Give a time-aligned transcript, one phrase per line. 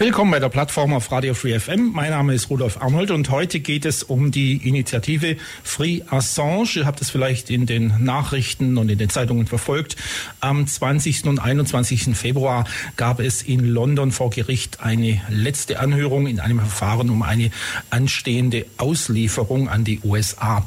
[0.00, 1.90] Willkommen bei der Plattform auf Radio Free FM.
[1.92, 6.68] Mein Name ist Rudolf Arnold und heute geht es um die Initiative Free Assange.
[6.76, 9.96] Ihr habt es vielleicht in den Nachrichten und in den Zeitungen verfolgt.
[10.38, 11.24] Am 20.
[11.24, 12.16] und 21.
[12.16, 17.50] Februar gab es in London vor Gericht eine letzte Anhörung in einem Verfahren um eine
[17.90, 20.64] anstehende Auslieferung an die USA.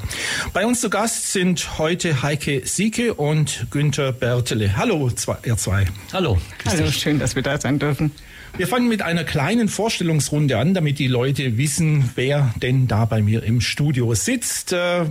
[0.52, 4.76] Bei uns zu Gast sind heute Heike Sieke und Günther Bertele.
[4.76, 5.10] Hallo,
[5.46, 5.86] ihr zwei.
[6.12, 6.38] Hallo.
[6.66, 8.12] Hallo, schön, dass wir da sein dürfen.
[8.58, 13.22] Wir fangen mit einer kleinen Vorstellungsrunde an, damit die Leute wissen, wer denn da bei
[13.22, 14.74] mir im Studio sitzt.
[14.74, 15.06] Äh,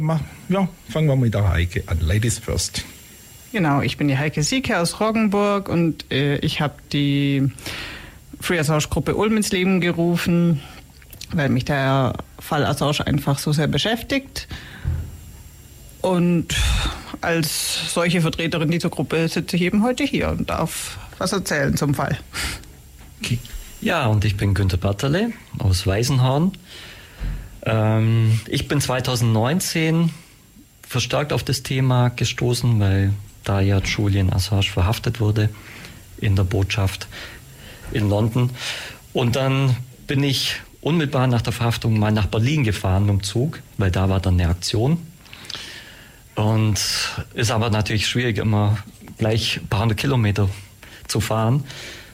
[0.48, 2.00] ja, fangen wir mit der Heike an.
[2.00, 2.84] Ladies first.
[3.52, 7.50] Genau, ich bin die Heike Sieke aus Roggenburg und äh, ich habe die
[8.40, 10.60] Free Assange Gruppe Ulm ins Leben gerufen,
[11.32, 14.46] weil mich der Fall Assange einfach so sehr beschäftigt.
[16.02, 16.54] Und
[17.20, 21.94] als solche Vertreterin dieser Gruppe sitze ich eben heute hier und darf was erzählen zum
[21.94, 22.18] Fall.
[23.82, 26.52] Ja, und ich bin Günter Batterle aus Weisenhorn.
[27.62, 30.10] Ähm, ich bin 2019
[30.86, 35.48] verstärkt auf das Thema gestoßen, weil da ja Julian Assange verhaftet wurde
[36.18, 37.08] in der Botschaft
[37.90, 38.50] in London.
[39.14, 39.74] Und dann
[40.06, 44.20] bin ich unmittelbar nach der Verhaftung mal nach Berlin gefahren dem Zug, weil da war
[44.20, 45.06] dann eine Aktion.
[46.34, 46.78] Und
[47.32, 48.76] ist aber natürlich schwierig, immer
[49.16, 50.50] gleich ein paar hundert Kilometer
[51.08, 51.64] zu fahren.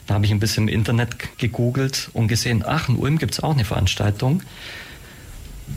[0.06, 3.40] Da habe ich ein bisschen im Internet gegoogelt und gesehen, ach, in Ulm gibt es
[3.40, 4.42] auch eine Veranstaltung.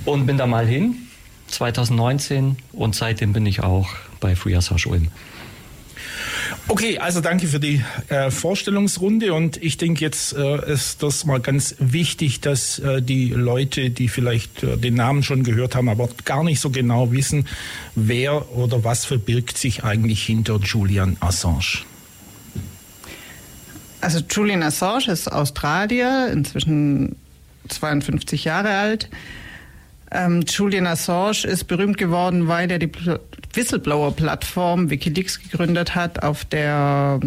[0.06, 0.95] Und bin da mal hin,
[1.47, 3.89] 2019, und seitdem bin ich auch
[4.19, 5.07] bei Assage Ulm.
[6.68, 11.39] Okay, also danke für die äh, Vorstellungsrunde und ich denke jetzt äh, ist das mal
[11.39, 16.09] ganz wichtig, dass äh, die Leute, die vielleicht äh, den Namen schon gehört haben, aber
[16.25, 17.47] gar nicht so genau wissen,
[17.95, 21.79] wer oder was verbirgt sich eigentlich hinter Julian Assange.
[24.02, 27.16] Also Julian Assange ist Australier, inzwischen
[27.68, 29.10] 52 Jahre alt.
[30.12, 32.92] Ähm, Julian Assange ist berühmt geworden, weil er die
[33.54, 37.20] Whistleblower-Plattform Wikileaks gegründet hat, auf der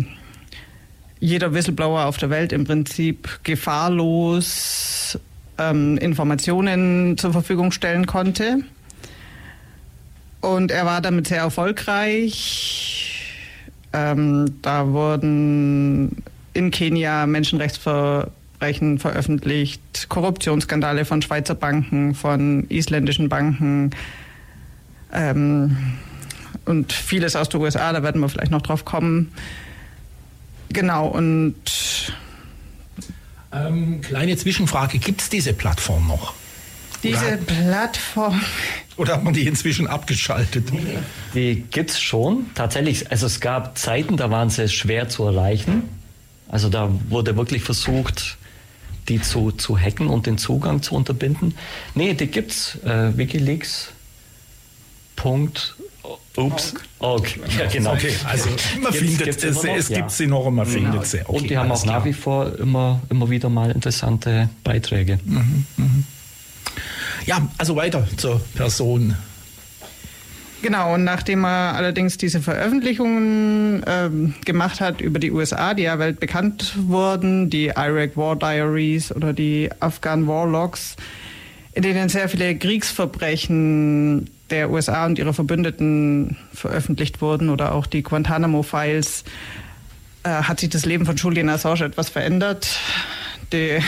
[1.21, 5.19] jeder Whistleblower auf der Welt im Prinzip gefahrlos
[5.59, 8.65] ähm, Informationen zur Verfügung stellen konnte.
[10.41, 13.31] Und er war damit sehr erfolgreich.
[13.93, 23.91] Ähm, da wurden in Kenia Menschenrechtsverbrechen veröffentlicht, Korruptionsskandale von Schweizer Banken, von isländischen Banken
[25.13, 25.77] ähm,
[26.65, 29.33] und vieles aus den USA, da werden wir vielleicht noch drauf kommen.
[30.71, 31.55] Genau, und.
[33.53, 36.35] Ähm, kleine Zwischenfrage: Gibt es diese Plattform noch?
[37.03, 38.41] Diese oder Plattform.
[38.97, 40.69] Oder hat man die inzwischen abgeschaltet?
[41.35, 42.47] Die gibt es schon.
[42.55, 45.89] Tatsächlich, also es gab Zeiten, da waren sie schwer zu erreichen.
[46.53, 48.37] Also da wurde wirklich versucht,
[49.09, 51.55] die zu, zu hacken und den Zugang zu unterbinden.
[51.95, 52.79] Nee, die gibt's.
[52.85, 53.89] Äh, Wikileaks.
[55.17, 55.75] Punkt.
[56.37, 56.75] Ups.
[56.99, 57.41] Okay.
[57.59, 57.93] Ja, genau.
[57.93, 58.49] Okay, also
[58.81, 60.91] man gibt's, findet gibt's es, es gibt sie noch und man genau.
[60.91, 61.21] findet sie.
[61.21, 61.99] Okay, und die haben auch klar.
[61.99, 65.19] nach wie vor immer, immer wieder mal interessante Beiträge.
[65.25, 65.85] Mhm, mh.
[67.27, 69.17] Ja, also weiter zur Person
[70.63, 75.99] Genau, und nachdem er allerdings diese Veröffentlichungen ähm, gemacht hat über die USA, die ja
[75.99, 80.95] weltbekannt wurden, die Iraq War Diaries oder die Afghan War Logs,
[81.73, 88.05] in denen sehr viele Kriegsverbrechen der USA und ihrer Verbündeten veröffentlicht wurden oder auch die
[88.05, 89.25] Guantanamo Files,
[90.23, 92.69] äh, hat sich das Leben von Julian Assange etwas verändert.
[93.53, 93.81] Die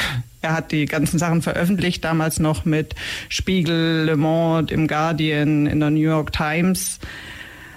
[0.45, 2.95] er hat die ganzen Sachen veröffentlicht, damals noch mit
[3.31, 6.99] Spiegel, Le Monde, im Guardian, in der New York Times.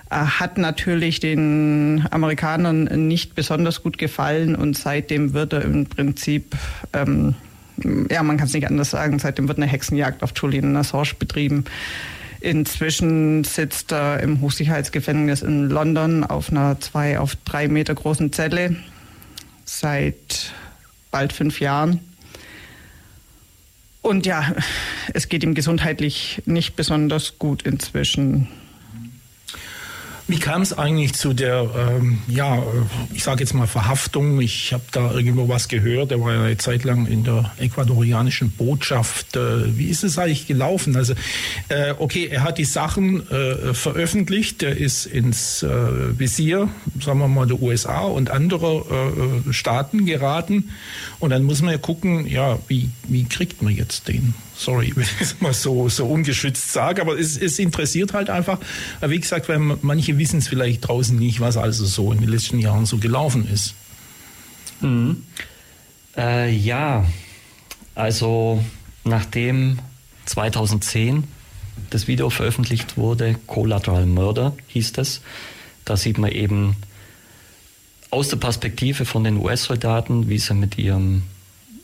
[0.10, 6.56] Er hat natürlich den Amerikanern nicht besonders gut gefallen und seitdem wird er im Prinzip,
[6.92, 7.36] ähm,
[8.10, 11.63] ja, man kann es nicht anders sagen, seitdem wird eine Hexenjagd auf Julian Assange betrieben.
[12.42, 18.75] Inzwischen sitzt er im Hochsicherheitsgefängnis in London auf einer zwei auf drei Meter großen Zelle
[19.63, 20.51] seit
[21.12, 22.00] bald fünf Jahren.
[24.01, 24.56] Und ja,
[25.13, 28.48] es geht ihm gesundheitlich nicht besonders gut inzwischen.
[30.29, 32.62] Wie kam es eigentlich zu der, ähm, ja,
[33.13, 34.41] ich sage jetzt mal Verhaftung?
[34.41, 36.12] Ich habe da irgendwo was gehört.
[36.12, 39.38] Er war ja eine Zeit lang in der ecuadorianischen Botschaft.
[39.38, 40.97] Äh, wie ist es eigentlich gelaufen?
[40.97, 41.13] Also,
[41.69, 44.63] äh, okay, er hat die Sachen äh, veröffentlicht.
[44.63, 46.68] Er ist ins äh, Visier,
[47.00, 48.83] sagen wir mal, der USA und anderer
[49.47, 50.71] äh, Staaten geraten.
[51.19, 54.33] Und dann muss man ja gucken, ja, wie, wie kriegt man jetzt den?
[54.57, 58.59] Sorry, wenn ich es mal so, so ungeschützt sage, aber es, es interessiert halt einfach,
[59.06, 62.59] wie gesagt, weil manche wissen es vielleicht draußen nicht, was also so in den letzten
[62.59, 63.75] Jahren so gelaufen ist.
[64.81, 65.23] Mhm.
[66.15, 67.05] Äh, ja,
[67.95, 68.63] also
[69.03, 69.79] nachdem
[70.25, 71.23] 2010
[71.89, 75.21] das Video veröffentlicht wurde, Collateral Murder hieß es,
[75.85, 76.75] da sieht man eben
[78.09, 81.23] aus der Perspektive von den US-Soldaten, wie sie mit ihrem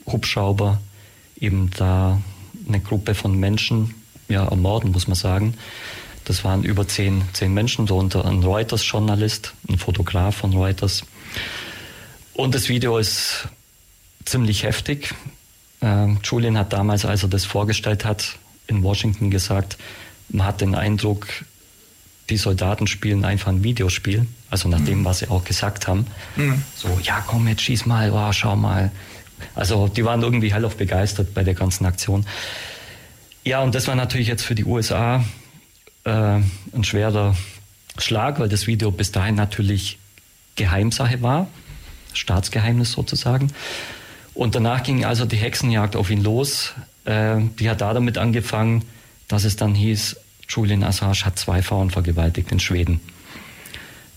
[0.06, 0.82] Hubschrauber
[1.40, 2.22] eben da
[2.68, 3.94] eine Gruppe von Menschen
[4.30, 5.56] ja, ermorden, muss man sagen.
[6.26, 11.04] Das waren über zehn, zehn Menschen, darunter ein Reuters-Journalist, ein Fotograf von Reuters.
[12.34, 13.48] Und das Video ist
[14.26, 15.14] ziemlich heftig.
[15.82, 18.38] Ähm, Julian hat damals, als er das vorgestellt hat,
[18.68, 19.78] in Washington gesagt,
[20.30, 21.28] man hat den Eindruck,
[22.30, 25.06] die Soldaten spielen einfach ein Videospiel, also nach dem, mhm.
[25.06, 26.08] was sie auch gesagt haben.
[26.38, 26.64] Mhm.
[26.76, 28.92] So, ja, komm, jetzt schieß mal, oh, schau mal.
[29.56, 32.26] Also die waren irgendwie hellauf begeistert bei der ganzen Aktion.
[33.44, 35.24] Ja, und das war natürlich jetzt für die USA
[36.04, 37.36] äh, ein schwerer
[37.98, 39.98] Schlag, weil das Video bis dahin natürlich
[40.56, 41.48] Geheimsache war,
[42.14, 43.52] Staatsgeheimnis sozusagen.
[44.34, 46.74] Und danach ging also die Hexenjagd auf ihn los.
[47.06, 48.84] Äh, die hat da damit angefangen,
[49.28, 50.18] dass es dann hieß,
[50.50, 53.00] Julian Assange hat zwei Frauen vergewaltigt in Schweden.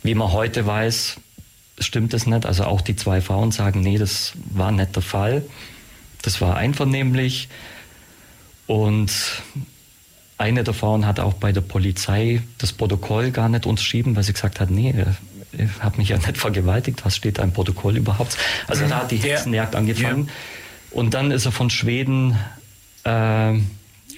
[0.02, 1.16] Wie man heute weiß,
[1.78, 2.46] stimmt das nicht.
[2.46, 5.44] Also auch die zwei Frauen sagen, nee, das war nicht der Fall.
[6.22, 7.48] Das war einvernehmlich.
[8.66, 9.12] Und
[10.38, 14.32] eine der Frauen hat auch bei der Polizei das Protokoll gar nicht unterschrieben, weil sie
[14.32, 14.94] gesagt hat, nee,
[15.52, 18.36] ich habe mich ja nicht vergewaltigt, was steht da im Protokoll überhaupt?
[18.66, 20.26] Also da hat die Hexenjagd angefangen.
[20.26, 20.32] Ja.
[20.90, 22.36] Und dann ist er von Schweden
[23.04, 23.54] äh,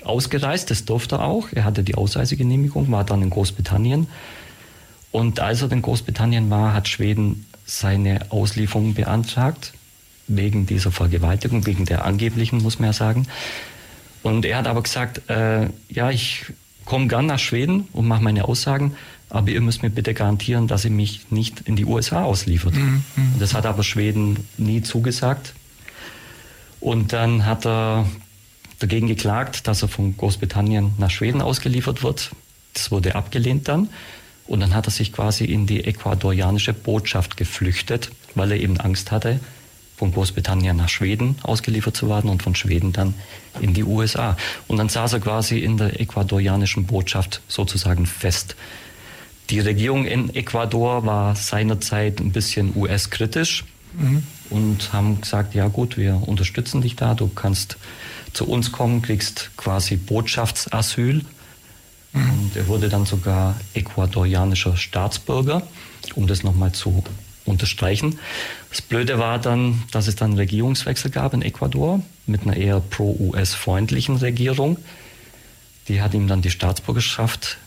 [0.05, 1.49] ausgereist, das durfte er auch.
[1.53, 4.09] Er hatte die Ausreisegenehmigung, war dann in Großbritannien.
[5.11, 9.73] Und als er in Großbritannien war, hat Schweden seine Auslieferung beantragt,
[10.27, 13.27] wegen dieser Vergewaltigung, wegen der angeblichen, muss man ja sagen.
[14.29, 16.45] Und er hat aber gesagt, äh, ja, ich
[16.85, 18.95] komme gern nach Schweden und mache meine Aussagen,
[19.31, 22.75] aber ihr müsst mir bitte garantieren, dass ihr mich nicht in die USA ausliefert.
[22.75, 23.05] Mhm.
[23.17, 23.35] mhm.
[23.39, 25.55] Das hat aber Schweden nie zugesagt.
[26.81, 28.07] Und dann hat er
[28.79, 32.31] dagegen geklagt, dass er von Großbritannien nach Schweden ausgeliefert wird.
[32.75, 33.89] Das wurde abgelehnt dann.
[34.47, 39.11] Und dann hat er sich quasi in die ecuadorianische Botschaft geflüchtet, weil er eben Angst
[39.11, 39.41] hatte,
[39.99, 43.15] von Großbritannien nach Schweden ausgeliefert zu werden und von Schweden dann
[43.61, 44.37] in die USA.
[44.69, 48.55] Und dann saß er quasi in der ecuadorianischen Botschaft sozusagen fest.
[49.51, 53.65] Die Regierung in Ecuador war seinerzeit ein bisschen US-kritisch
[53.95, 54.23] mhm.
[54.51, 57.77] und haben gesagt, ja gut, wir unterstützen dich da, du kannst
[58.33, 61.25] zu uns kommen, kriegst quasi Botschaftsasyl.
[62.13, 62.31] Mhm.
[62.31, 65.63] Und er wurde dann sogar ecuadorianischer Staatsbürger,
[66.15, 67.03] um das nochmal zu
[67.49, 68.19] unterstreichen.
[68.71, 72.81] Das Blöde war dann, dass es dann einen Regierungswechsel gab in Ecuador mit einer eher
[72.81, 74.79] pro-US-freundlichen Regierung.
[75.89, 77.59] Die hat ihm dann die Staatsbürgerschaft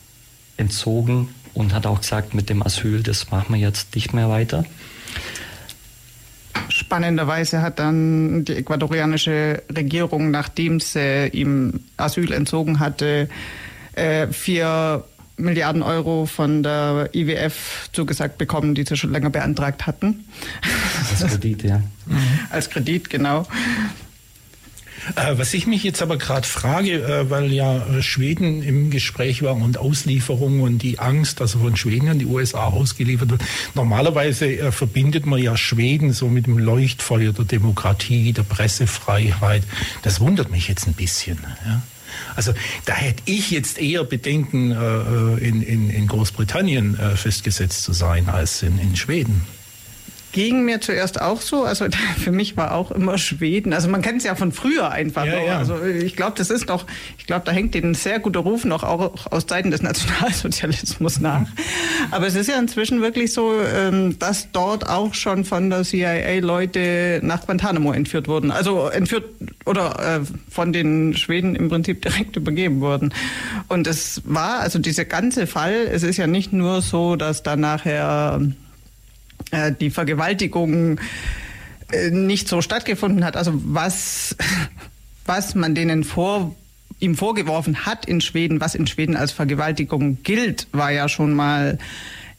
[0.58, 4.64] entzogen und hat auch gesagt, mit dem Asyl, das machen wir jetzt nicht mehr weiter.
[6.70, 13.30] Spannenderweise hat dann die ecuadorianische Regierung, nachdem sie ihm Asyl entzogen hatte,
[13.94, 15.04] äh, vier
[15.38, 20.26] Milliarden Euro von der IWF zugesagt bekommen, die sie schon länger beantragt hatten.
[21.10, 21.82] Als Kredit, ja.
[22.50, 23.48] Als Kredit, genau.
[25.16, 29.56] Äh, was ich mich jetzt aber gerade frage, äh, weil ja Schweden im Gespräch war
[29.56, 33.42] und Auslieferung und die Angst, dass er von Schweden an die USA ausgeliefert wird.
[33.74, 39.64] Normalerweise äh, verbindet man ja Schweden so mit dem Leuchtfeuer der Demokratie, der Pressefreiheit.
[40.04, 41.40] Das wundert mich jetzt ein bisschen.
[41.66, 41.82] Ja?
[42.36, 42.54] Also
[42.86, 48.30] da hätte ich jetzt eher Bedenken, äh, in, in, in Großbritannien äh, festgesetzt zu sein
[48.30, 49.46] als in, in Schweden
[50.32, 51.64] ging mir zuerst auch so.
[51.64, 51.86] Also
[52.18, 53.74] für mich war auch immer Schweden.
[53.74, 55.42] Also man kennt es ja von früher einfach ja.
[55.42, 55.58] Ja.
[55.58, 56.86] Also ich glaube, das ist noch,
[57.18, 61.48] ich glaube, da hängt denen sehr guter Ruf noch auch aus Zeiten des Nationalsozialismus nach.
[62.12, 66.40] Aber es ist ja inzwischen wirklich so, ähm, dass dort auch schon von der CIA
[66.40, 68.52] Leute nach Guantanamo entführt wurden.
[68.52, 69.26] Also entführt
[69.66, 70.20] oder äh,
[70.50, 73.14] von den Schweden im Prinzip direkt übergeben wurden.
[73.68, 77.56] Und es war, also dieser ganze Fall, es ist ja nicht nur so, dass da
[77.56, 78.42] nachher
[79.52, 81.00] äh, die Vergewaltigung
[81.92, 83.36] äh, nicht so stattgefunden hat.
[83.36, 84.36] Also was,
[85.26, 86.56] was man denen vor
[87.00, 91.80] ihm vorgeworfen hat in Schweden, was in Schweden als Vergewaltigung gilt, war ja schon mal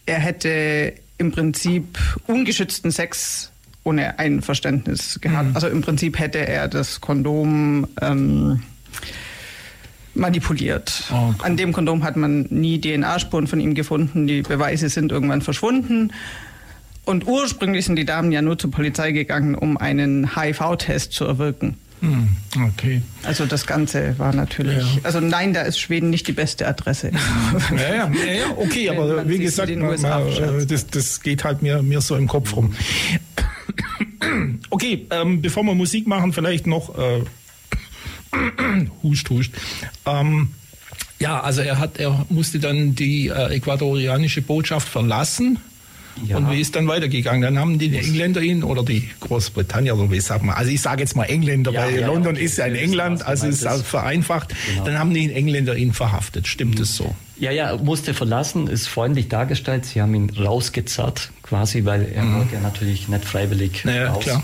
[0.06, 3.52] er hätte im Prinzip ungeschützten Sex
[3.84, 5.50] ohne Einverständnis gehabt.
[5.50, 5.54] Mhm.
[5.54, 8.62] Also im Prinzip hätte er das Kondom ähm,
[10.14, 11.04] manipuliert.
[11.12, 11.34] Oh.
[11.42, 14.26] An dem Kondom hat man nie DNA-Spuren von ihm gefunden.
[14.26, 16.12] Die Beweise sind irgendwann verschwunden.
[17.04, 21.76] Und ursprünglich sind die Damen ja nur zur Polizei gegangen, um einen HIV-Test zu erwirken.
[22.00, 22.28] Hm,
[22.68, 23.00] okay.
[23.22, 24.78] Also das Ganze war natürlich.
[24.78, 25.00] Ja.
[25.04, 27.12] Also nein, da ist Schweden nicht die beste Adresse.
[27.70, 32.00] Ja, ja, ja okay, aber wie gesagt, man, äh, das, das geht halt mir, mir
[32.00, 32.74] so im Kopf rum.
[34.70, 37.22] Okay, ähm, bevor wir Musik machen, vielleicht noch äh,
[39.02, 39.54] huscht, huscht.
[40.06, 40.48] Ähm,
[41.20, 45.58] ja, also er hat, er musste dann die äh, ecuadorianische Botschaft verlassen
[46.26, 46.36] ja.
[46.36, 47.42] Und wie ist dann weitergegangen?
[47.42, 50.54] Dann haben die Engländer ihn oder die Großbritannier oder wie sagt man?
[50.54, 52.44] Also ich sage jetzt mal Engländer, ja, weil ja, London okay.
[52.44, 54.54] ist ja in England, also ist also vereinfacht.
[54.68, 54.84] Genau.
[54.84, 56.46] Dann haben die Engländer ihn verhaftet.
[56.46, 56.82] Stimmt mhm.
[56.82, 57.14] es so?
[57.38, 59.86] Ja, ja, musste verlassen, ist freundlich dargestellt.
[59.86, 62.38] Sie haben ihn rausgezerrt, quasi, weil er mhm.
[62.38, 64.22] wollte ja natürlich nicht freiwillig naja, raus.
[64.22, 64.42] Klar.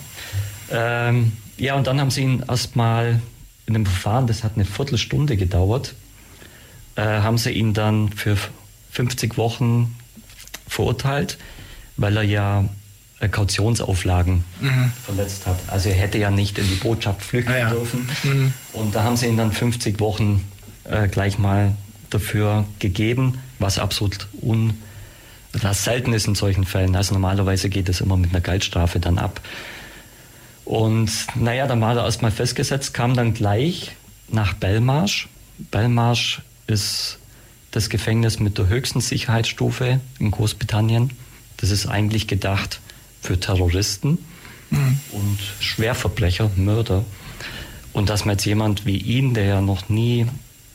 [0.71, 3.21] Ähm, ja, und dann haben sie ihn erstmal
[3.67, 5.95] in einem Verfahren, das hat eine Viertelstunde gedauert,
[6.97, 8.37] äh, haben sie ihn dann für
[8.91, 9.95] 50 Wochen
[10.67, 11.39] verurteilt
[11.99, 12.64] weil er ja
[13.21, 14.93] äh, Kautionsauflagen mhm.
[15.05, 15.59] verletzt hat.
[15.67, 17.71] Also er hätte ja nicht in die Botschaft flüchten ja, ja.
[17.71, 18.09] dürfen.
[18.23, 18.52] Mhm.
[18.73, 20.45] Und da haben sie ihn dann 50 Wochen
[20.85, 21.75] äh, gleich mal
[22.09, 24.78] dafür gegeben, was absolut un
[25.52, 26.95] was selten ist in solchen Fällen.
[26.95, 29.40] Also normalerweise geht es immer mit einer Geldstrafe dann ab.
[30.64, 33.97] Und naja, dann war er erstmal festgesetzt, kam dann gleich
[34.28, 35.28] nach Belmarsh.
[35.71, 37.19] Belmarsh ist
[37.71, 41.11] das Gefängnis mit der höchsten Sicherheitsstufe in Großbritannien.
[41.59, 42.81] Das ist eigentlich gedacht
[43.21, 44.19] für Terroristen
[44.71, 44.99] mhm.
[45.12, 47.05] und Schwerverbrecher, Mörder.
[47.93, 50.27] Und dass man jetzt jemand wie ihn, der ja noch nie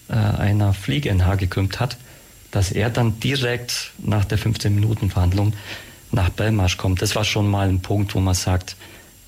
[0.10, 1.98] äh, einer Fliege in Haar gekümmt hat,
[2.52, 5.54] dass er dann direkt nach der 15-Minuten-Verhandlung
[6.12, 8.76] nach Belmarsh kommt, das war schon mal ein Punkt, wo man sagt,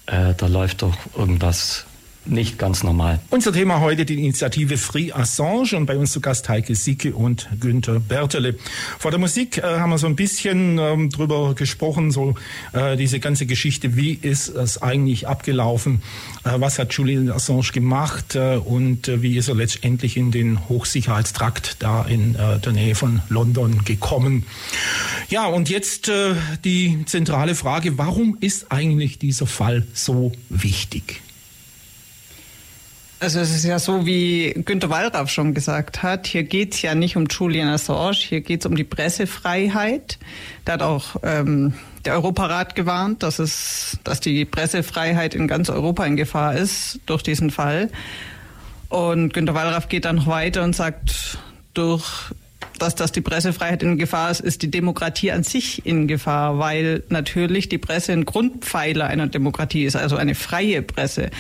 [0.06, 1.86] äh, da läuft doch irgendwas
[2.26, 3.20] nicht ganz normal.
[3.30, 7.48] Unser Thema heute die Initiative Free Assange und bei uns zu Gast Heike Sicke und
[7.60, 8.56] Günther Bertele.
[9.00, 12.36] Vor der Musik äh, haben wir so ein bisschen ähm, drüber gesprochen, so
[12.74, 16.02] äh, diese ganze Geschichte, wie ist es eigentlich abgelaufen,
[16.44, 20.68] äh, was hat Julian Assange gemacht äh, und äh, wie ist er letztendlich in den
[20.70, 24.46] Hochsicherheitstrakt da in äh, der Nähe von London gekommen.
[25.30, 26.12] Ja, und jetzt
[26.64, 31.22] die zentrale Frage, warum ist eigentlich dieser Fall so wichtig?
[33.26, 36.94] Also es ist ja so, wie Günter Wallraff schon gesagt hat, hier geht es ja
[36.94, 40.20] nicht um Julian Assange, hier geht es um die Pressefreiheit.
[40.64, 41.74] Da hat auch ähm,
[42.06, 47.24] der Europarat gewarnt, dass, es, dass die Pressefreiheit in ganz Europa in Gefahr ist durch
[47.24, 47.90] diesen Fall.
[48.90, 51.40] Und Günter Wallraff geht dann noch weiter und sagt,
[51.74, 52.32] durch
[52.78, 57.02] dass, dass die Pressefreiheit in Gefahr ist, ist die Demokratie an sich in Gefahr, weil
[57.10, 61.32] natürlich die Presse ein Grundpfeiler einer Demokratie ist, also eine freie Presse.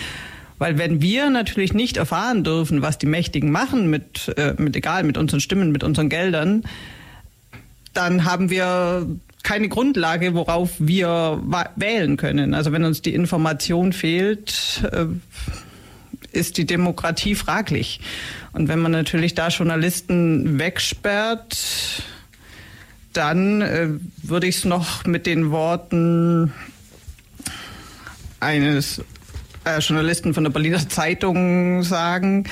[0.58, 5.04] Weil wenn wir natürlich nicht erfahren dürfen, was die Mächtigen machen mit, äh, mit egal,
[5.04, 6.64] mit unseren Stimmen, mit unseren Geldern,
[7.94, 9.08] dann haben wir
[9.44, 11.42] keine Grundlage, worauf wir
[11.76, 12.54] wählen können.
[12.54, 15.06] Also wenn uns die Information fehlt, äh,
[16.32, 18.00] ist die Demokratie fraglich.
[18.54, 22.04] Und wenn man natürlich da Journalisten wegsperrt,
[23.14, 23.90] dann äh,
[24.24, 26.54] würde ich es noch mit den Worten
[28.40, 29.02] eines
[29.66, 32.46] äh, Journalisten von der Berliner Zeitung sagen,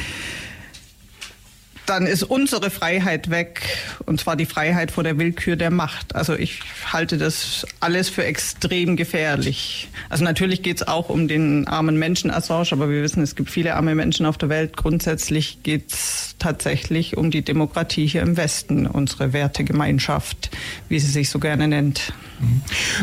[1.85, 3.61] dann ist unsere Freiheit weg,
[4.05, 6.15] und zwar die Freiheit vor der Willkür der Macht.
[6.15, 9.89] Also ich halte das alles für extrem gefährlich.
[10.09, 13.49] Also natürlich geht es auch um den armen Menschen Assange, aber wir wissen, es gibt
[13.49, 14.77] viele arme Menschen auf der Welt.
[14.77, 20.51] Grundsätzlich geht es tatsächlich um die Demokratie hier im Westen, unsere Wertegemeinschaft,
[20.87, 22.13] wie sie sich so gerne nennt.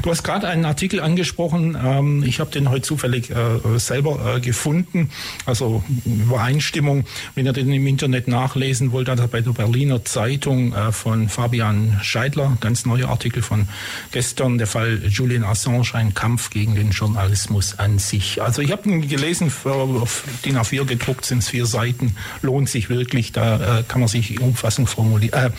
[0.02, 1.76] Du hast gerade einen Artikel angesprochen.
[1.82, 5.10] Ähm, ich habe den heute zufällig äh, selber äh, gefunden.
[5.46, 7.04] Also Übereinstimmung,
[7.34, 11.98] wenn ihr den im Internet nachlesen wollt, also bei der Berliner Zeitung äh, von Fabian
[12.02, 13.68] Scheidler, ganz neuer Artikel von
[14.12, 18.42] gestern, der Fall Julian Assange, ein Kampf gegen den Journalismus an sich.
[18.42, 22.88] Also ich habe ihn gelesen, auf DIN A4 gedruckt sind es vier Seiten, lohnt sich
[22.90, 24.88] wirklich, da kann man sich umfassend
[25.32, 25.50] äh,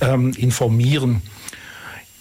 [0.00, 1.22] ähm, informieren.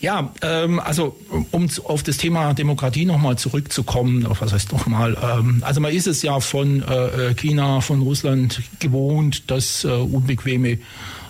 [0.06, 1.16] Ja, ähm, also
[1.50, 6.22] um auf das Thema Demokratie nochmal zurückzukommen, was heißt nochmal, ähm, also man ist es
[6.22, 10.78] ja von äh, China, von Russland gewohnt, dass äh, unbequeme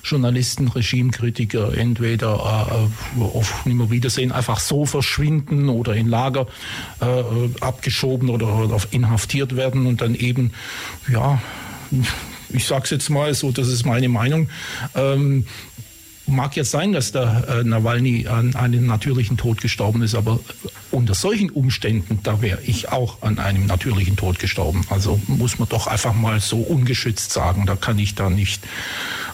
[0.04, 6.46] Journalisten, Regimekritiker entweder äh, auf Nimmerwiedersehen einfach so verschwinden oder in Lager
[7.00, 7.24] äh,
[7.62, 10.52] abgeschoben oder, oder inhaftiert werden und dann eben,
[11.08, 11.42] ja,
[12.50, 14.50] ich sage es jetzt mal so, das ist meine Meinung,
[14.96, 15.46] ähm,
[16.28, 20.40] mag jetzt sein, dass der äh, Nawalny an einem natürlichen Tod gestorben ist, aber
[20.92, 24.86] unter solchen Umständen, da wäre ich auch an einem natürlichen Tod gestorben.
[24.90, 27.66] Also muss man doch einfach mal so ungeschützt sagen.
[27.66, 28.64] Da kann ich da nicht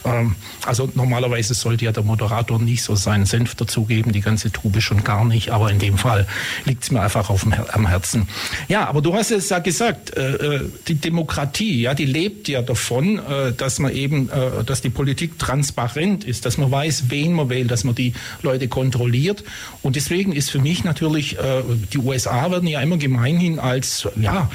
[0.05, 4.81] ähm, also normalerweise sollte ja der Moderator nicht so seinen Senf dazugeben, die ganze Tube
[4.81, 6.27] schon gar nicht, aber in dem Fall
[6.65, 8.27] liegt es mir einfach auf dem, am Herzen.
[8.67, 12.62] Ja, aber du hast es ja gesagt, äh, äh, die Demokratie, ja, die lebt ja
[12.62, 17.34] davon, äh, dass man eben, äh, dass die Politik transparent ist, dass man weiß, wen
[17.34, 19.43] man wählt, dass man die Leute kontrolliert.
[19.81, 21.62] Und deswegen ist für mich natürlich, äh,
[21.93, 24.50] die USA werden ja immer gemeinhin als, ja,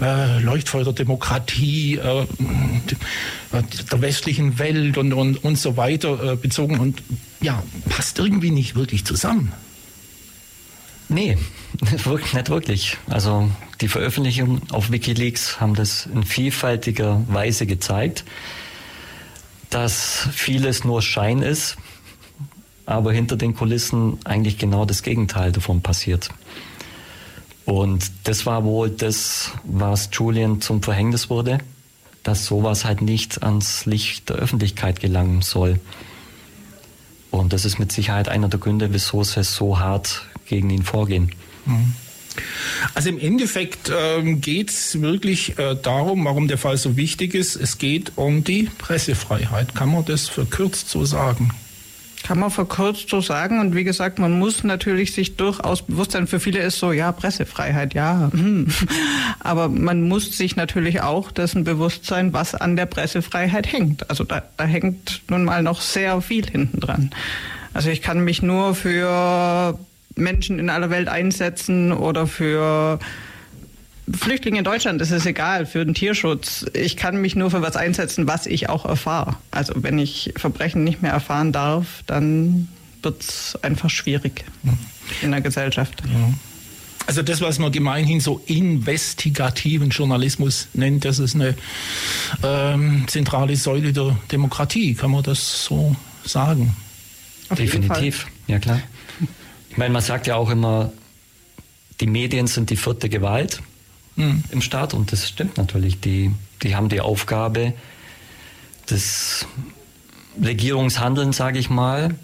[0.00, 2.26] äh, Leuchtfeuer der Demokratie, äh,
[3.52, 7.02] der westlichen Welt und, und, und so weiter äh, bezogen und
[7.40, 9.52] ja, passt irgendwie nicht wirklich zusammen.
[11.08, 11.36] Nee,
[11.90, 12.96] nicht wirklich.
[13.08, 18.24] Also die Veröffentlichungen auf Wikileaks haben das in vielfältiger Weise gezeigt,
[19.70, 21.76] dass vieles nur Schein ist,
[22.86, 26.30] aber hinter den Kulissen eigentlich genau das Gegenteil davon passiert.
[27.64, 31.58] Und das war wohl das, was Julian zum Verhängnis wurde,
[32.22, 35.78] dass sowas halt nicht ans Licht der Öffentlichkeit gelangen soll.
[37.30, 41.32] Und das ist mit Sicherheit einer der Gründe, wieso sie so hart gegen ihn vorgehen.
[41.66, 41.94] Mhm.
[42.94, 47.56] Also im Endeffekt ähm, geht es wirklich äh, darum, warum der Fall so wichtig ist.
[47.56, 49.74] Es geht um die Pressefreiheit.
[49.74, 51.50] Kann man das verkürzt so sagen?
[52.30, 53.58] Kann man verkürzt so sagen.
[53.58, 57.10] Und wie gesagt, man muss natürlich sich durchaus bewusst sein, für viele ist so, ja,
[57.10, 58.30] Pressefreiheit, ja.
[58.32, 58.68] Hm.
[59.40, 64.08] Aber man muss sich natürlich auch dessen bewusst sein, was an der Pressefreiheit hängt.
[64.08, 67.10] Also da, da hängt nun mal noch sehr viel hinten dran.
[67.74, 69.76] Also ich kann mich nur für
[70.14, 73.00] Menschen in aller Welt einsetzen oder für
[74.12, 76.66] Flüchtlinge in Deutschland ist es egal, für den Tierschutz.
[76.74, 79.36] Ich kann mich nur für was einsetzen, was ich auch erfahre.
[79.50, 82.68] Also wenn ich Verbrechen nicht mehr erfahren darf, dann
[83.02, 84.44] wird es einfach schwierig
[85.22, 86.02] in der Gesellschaft.
[86.04, 86.34] Ja.
[87.06, 91.56] Also das, was man gemeinhin so investigativen Journalismus nennt, das ist eine
[92.42, 94.94] ähm, zentrale Säule der Demokratie.
[94.94, 96.76] Kann man das so sagen?
[97.48, 98.80] Auf Definitiv, ja klar.
[99.70, 100.92] Ich meine, man sagt ja auch immer,
[102.00, 103.60] die Medien sind die vierte Gewalt
[104.16, 104.44] mhm.
[104.50, 106.00] im Staat und das stimmt natürlich.
[106.00, 107.74] Die, die haben die Aufgabe
[108.88, 109.46] des
[110.42, 112.14] Regierungshandelns, sage ich mal,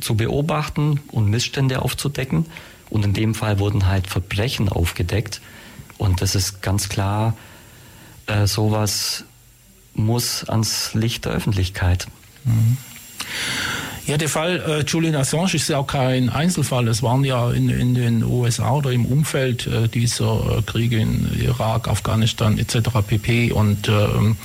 [0.00, 2.46] zu beobachten und Missstände aufzudecken.
[2.90, 5.40] Und in dem Fall wurden halt Verbrechen aufgedeckt.
[5.98, 7.36] Und das ist ganz klar,
[8.26, 9.24] äh, sowas
[9.94, 12.06] muss ans Licht der Öffentlichkeit.
[12.44, 12.76] Mhm.
[14.06, 16.88] Ja, der Fall äh, Julian Assange ist ja auch kein Einzelfall.
[16.88, 21.30] Es waren ja in, in den USA oder im Umfeld äh, dieser äh, Kriege in
[21.40, 22.90] Irak, Afghanistan etc.
[23.06, 23.52] pp.
[23.52, 24.36] und ähm,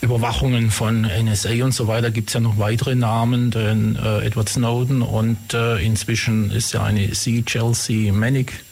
[0.00, 4.48] Überwachungen von NSA und so weiter gibt es ja noch weitere Namen, denn äh, Edward
[4.48, 7.42] Snowden und äh, inzwischen ist ja eine C.
[7.42, 8.64] Chelsea Manick,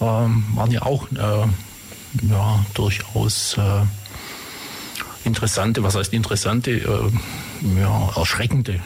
[0.00, 8.80] ähm, waren ja auch äh, ja, durchaus äh, interessante, was heißt interessante, äh, ja, erschreckende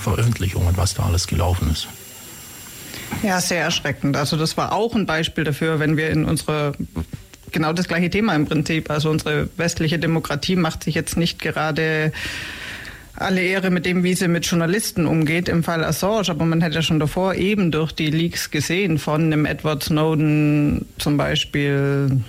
[0.00, 1.88] Veröffentlichungen, was da alles gelaufen ist.
[3.22, 4.16] Ja, sehr erschreckend.
[4.16, 6.72] Also das war auch ein Beispiel dafür, wenn wir in unsere
[7.52, 8.90] genau das gleiche Thema im Prinzip.
[8.90, 12.12] Also unsere westliche Demokratie macht sich jetzt nicht gerade
[13.16, 16.76] alle Ehre mit dem, wie sie mit Journalisten umgeht im Fall Assange, aber man hätte
[16.76, 22.20] ja schon davor eben durch die Leaks gesehen von einem Edward Snowden zum Beispiel,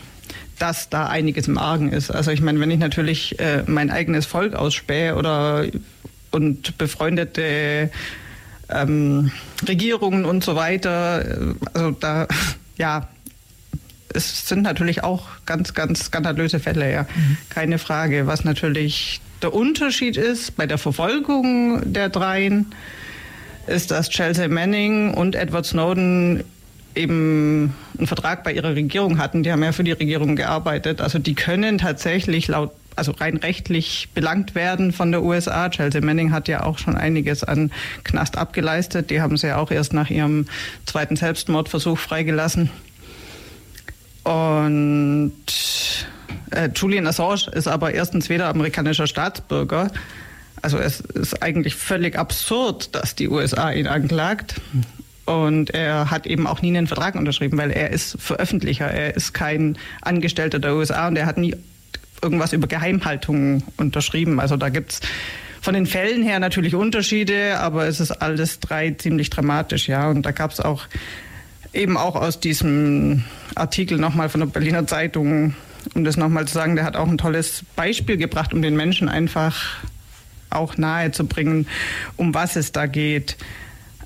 [0.60, 2.10] dass da einiges im Argen ist.
[2.10, 5.65] Also ich meine, wenn ich natürlich äh, mein eigenes Volk ausspähe oder
[6.38, 7.89] und befreundete
[8.69, 9.32] ähm,
[9.67, 11.56] Regierungen und so weiter.
[11.73, 12.28] Also da,
[12.78, 13.08] ja,
[14.13, 17.38] es sind natürlich auch ganz, ganz skandalöse Fälle, ja, mhm.
[17.50, 18.28] keine Frage.
[18.28, 22.67] Was natürlich der Unterschied ist bei der Verfolgung der dreien,
[23.67, 26.43] ist, dass Chelsea Manning und Edward Snowden
[26.95, 29.43] eben einen Vertrag bei ihrer Regierung hatten.
[29.43, 31.02] Die haben ja für die Regierung gearbeitet.
[31.02, 35.69] Also die können tatsächlich laut also rein rechtlich belangt werden von der USA.
[35.69, 37.71] Chelsea Manning hat ja auch schon einiges an
[38.03, 39.10] Knast abgeleistet.
[39.10, 40.47] Die haben sie ja auch erst nach ihrem
[40.86, 42.69] zweiten Selbstmordversuch freigelassen.
[44.23, 45.33] Und
[46.51, 49.91] äh, Julian Assange ist aber erstens weder amerikanischer Staatsbürger,
[50.62, 54.60] also es ist eigentlich völlig absurd, dass die USA ihn anklagt.
[55.25, 58.88] Und er hat eben auch nie einen Vertrag unterschrieben, weil er ist Veröffentlicher.
[58.88, 61.55] Er ist kein Angestellter der USA und er hat nie
[62.21, 64.39] irgendwas über Geheimhaltung unterschrieben.
[64.39, 64.99] Also da gibt es
[65.62, 70.10] von den Fällen her natürlich Unterschiede, aber es ist alles drei ziemlich dramatisch, ja.
[70.10, 70.84] Und da gab es auch
[71.73, 73.23] eben auch aus diesem
[73.56, 75.56] Artikel nochmal von der Berliner Zeitung,
[75.93, 79.10] um das nochmal zu sagen, der hat auch ein tolles Beispiel gebracht, um den Menschen
[79.10, 79.77] einfach
[80.49, 81.67] auch nahe zu bringen,
[82.15, 83.38] um was es da geht.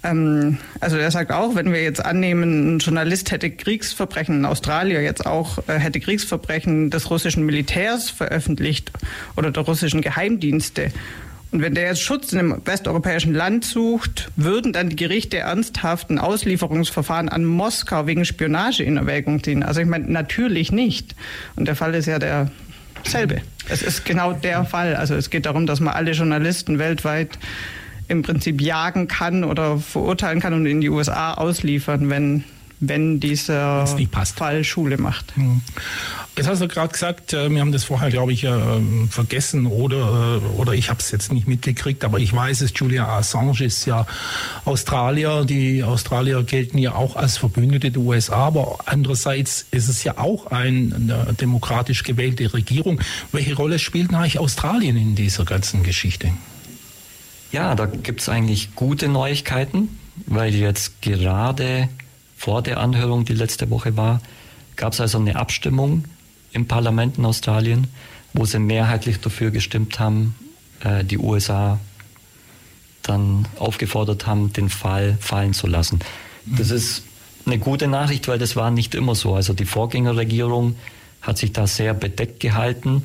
[0.03, 5.03] Ähm, also er sagt auch, wenn wir jetzt annehmen, ein Journalist hätte Kriegsverbrechen in Australien
[5.03, 8.91] jetzt auch äh, hätte Kriegsverbrechen des russischen Militärs veröffentlicht
[9.35, 10.91] oder der russischen Geheimdienste.
[11.51, 16.09] Und wenn der jetzt Schutz in einem westeuropäischen Land sucht, würden dann die Gerichte ernsthaft
[16.09, 19.61] ein Auslieferungsverfahren an Moskau wegen Spionage in Erwägung ziehen.
[19.61, 21.13] Also ich meine, natürlich nicht.
[21.57, 23.41] Und der Fall ist ja derselbe.
[23.67, 24.95] Es ist genau der Fall.
[24.95, 27.37] Also es geht darum, dass man alle Journalisten weltweit
[28.11, 32.43] im Prinzip jagen kann oder verurteilen kann und in die USA ausliefern, wenn
[32.81, 33.85] wenn dieser
[34.35, 35.35] Fall Schule macht.
[35.35, 35.61] Hm.
[36.35, 40.39] Jetzt hast du gerade gesagt, äh, wir haben das vorher, glaube ich, ähm, vergessen oder,
[40.41, 43.85] äh, oder ich habe es jetzt nicht mitgekriegt, aber ich weiß es, Julia Assange ist
[43.85, 44.07] ja
[44.65, 45.45] Australier.
[45.45, 50.47] Die Australier gelten ja auch als Verbündete der USA, aber andererseits ist es ja auch
[50.47, 52.99] eine demokratisch gewählte Regierung.
[53.31, 56.31] Welche Rolle spielt eigentlich Australien in dieser ganzen Geschichte?
[57.51, 61.89] Ja, da gibt es eigentlich gute Neuigkeiten, weil jetzt gerade
[62.37, 64.21] vor der Anhörung, die letzte Woche war,
[64.75, 66.05] gab es also eine Abstimmung
[66.53, 67.87] im Parlament in Australien,
[68.33, 70.35] wo sie mehrheitlich dafür gestimmt haben,
[70.83, 71.79] äh, die USA
[73.03, 75.99] dann aufgefordert haben, den Fall fallen zu lassen.
[76.45, 76.75] Das mhm.
[76.75, 77.03] ist
[77.45, 79.35] eine gute Nachricht, weil das war nicht immer so.
[79.35, 80.75] Also die Vorgängerregierung
[81.21, 83.03] hat sich da sehr bedeckt gehalten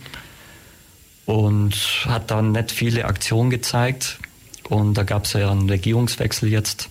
[1.25, 1.75] und
[2.07, 4.19] hat dann nicht viele Aktionen gezeigt.
[4.69, 6.89] Und da gab es ja einen Regierungswechsel jetzt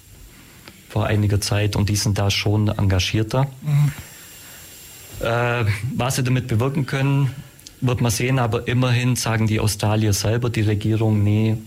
[0.90, 3.48] vor einiger Zeit und die sind da schon engagierter.
[3.62, 3.92] Mhm.
[5.20, 7.32] Äh, was sie damit bewirken können,
[7.82, 11.58] wird man sehen, aber immerhin sagen die Australier selber, die Regierung, nee,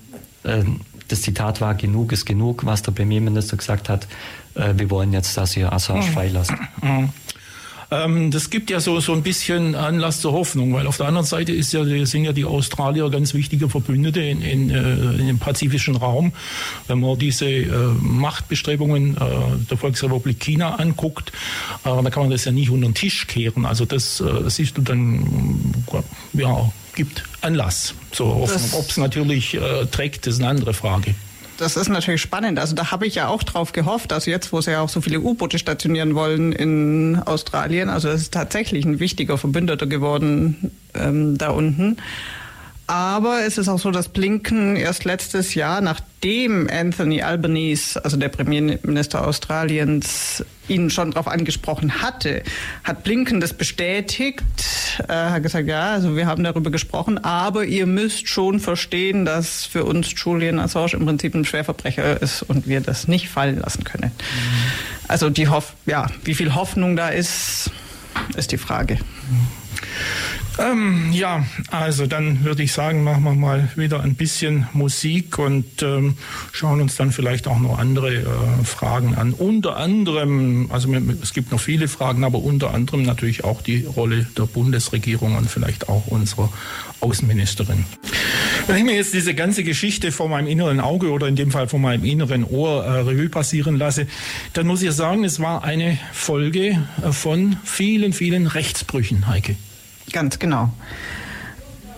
[0.44, 0.64] äh,
[1.08, 4.06] das Zitat war, genug ist genug, was der Premierminister gesagt hat,
[4.54, 6.12] äh, wir wollen jetzt, dass ihr Assange mhm.
[6.12, 6.58] freilassen.
[6.82, 7.08] Mhm.
[7.90, 11.26] Ähm, das gibt ja so, so ein bisschen Anlass zur Hoffnung, weil auf der anderen
[11.26, 15.38] Seite ist ja, sind ja die Australier ganz wichtige Verbündete in, in, äh, in dem
[15.38, 16.32] pazifischen Raum.
[16.86, 17.68] Wenn man diese äh,
[18.00, 19.20] Machtbestrebungen äh,
[19.70, 21.32] der Volksrepublik China anguckt,
[21.84, 23.64] äh, dann kann man das ja nicht unter den Tisch kehren.
[23.64, 25.74] Also das, äh, das siehst du dann,
[26.34, 28.80] ja, gibt Anlass zur Hoffnung.
[28.80, 31.14] Ob es natürlich äh, trägt, ist eine andere Frage
[31.58, 32.58] das ist natürlich spannend.
[32.58, 35.00] Also da habe ich ja auch drauf gehofft, also jetzt, wo sie ja auch so
[35.00, 41.36] viele U-Boote stationieren wollen in Australien, also es ist tatsächlich ein wichtiger Verbündeter geworden ähm,
[41.36, 41.98] da unten.
[42.88, 48.30] Aber es ist auch so, dass Blinken erst letztes Jahr, nachdem Anthony Albanese, also der
[48.30, 52.42] Premierminister Australiens, ihn schon darauf angesprochen hatte,
[52.84, 54.42] hat Blinken das bestätigt,
[55.06, 59.66] äh, hat gesagt, ja, also wir haben darüber gesprochen, aber ihr müsst schon verstehen, dass
[59.66, 63.84] für uns Julian Assange im Prinzip ein Schwerverbrecher ist und wir das nicht fallen lassen
[63.84, 64.12] können.
[64.16, 65.08] Mhm.
[65.08, 67.70] Also die Hoff ja, wie viel Hoffnung da ist,
[68.34, 68.98] ist die Frage.
[70.58, 75.82] Ähm, ja, also dann würde ich sagen, machen wir mal wieder ein bisschen Musik und
[75.82, 76.16] ähm,
[76.50, 79.34] schauen uns dann vielleicht auch noch andere äh, Fragen an.
[79.34, 84.26] Unter anderem, also es gibt noch viele Fragen, aber unter anderem natürlich auch die Rolle
[84.36, 86.52] der Bundesregierung und vielleicht auch unserer
[87.00, 87.84] Außenministerin.
[88.66, 91.68] Wenn ich mir jetzt diese ganze Geschichte vor meinem inneren Auge oder in dem Fall
[91.68, 94.08] vor meinem inneren Ohr äh, Revue passieren lasse,
[94.54, 99.54] dann muss ich sagen, es war eine Folge äh, von vielen, vielen Rechtsbrüchen, Heike.
[100.12, 100.72] Ganz genau.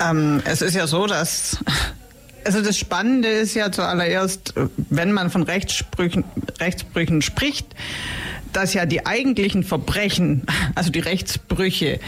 [0.01, 1.59] Ähm, es ist ja so, dass
[2.45, 6.25] also das Spannende ist ja zuallererst, wenn man von Rechtsbrüchen,
[6.59, 7.67] Rechtsbrüchen spricht,
[8.53, 10.43] dass ja die eigentlichen Verbrechen,
[10.75, 12.01] also die Rechtsbrüche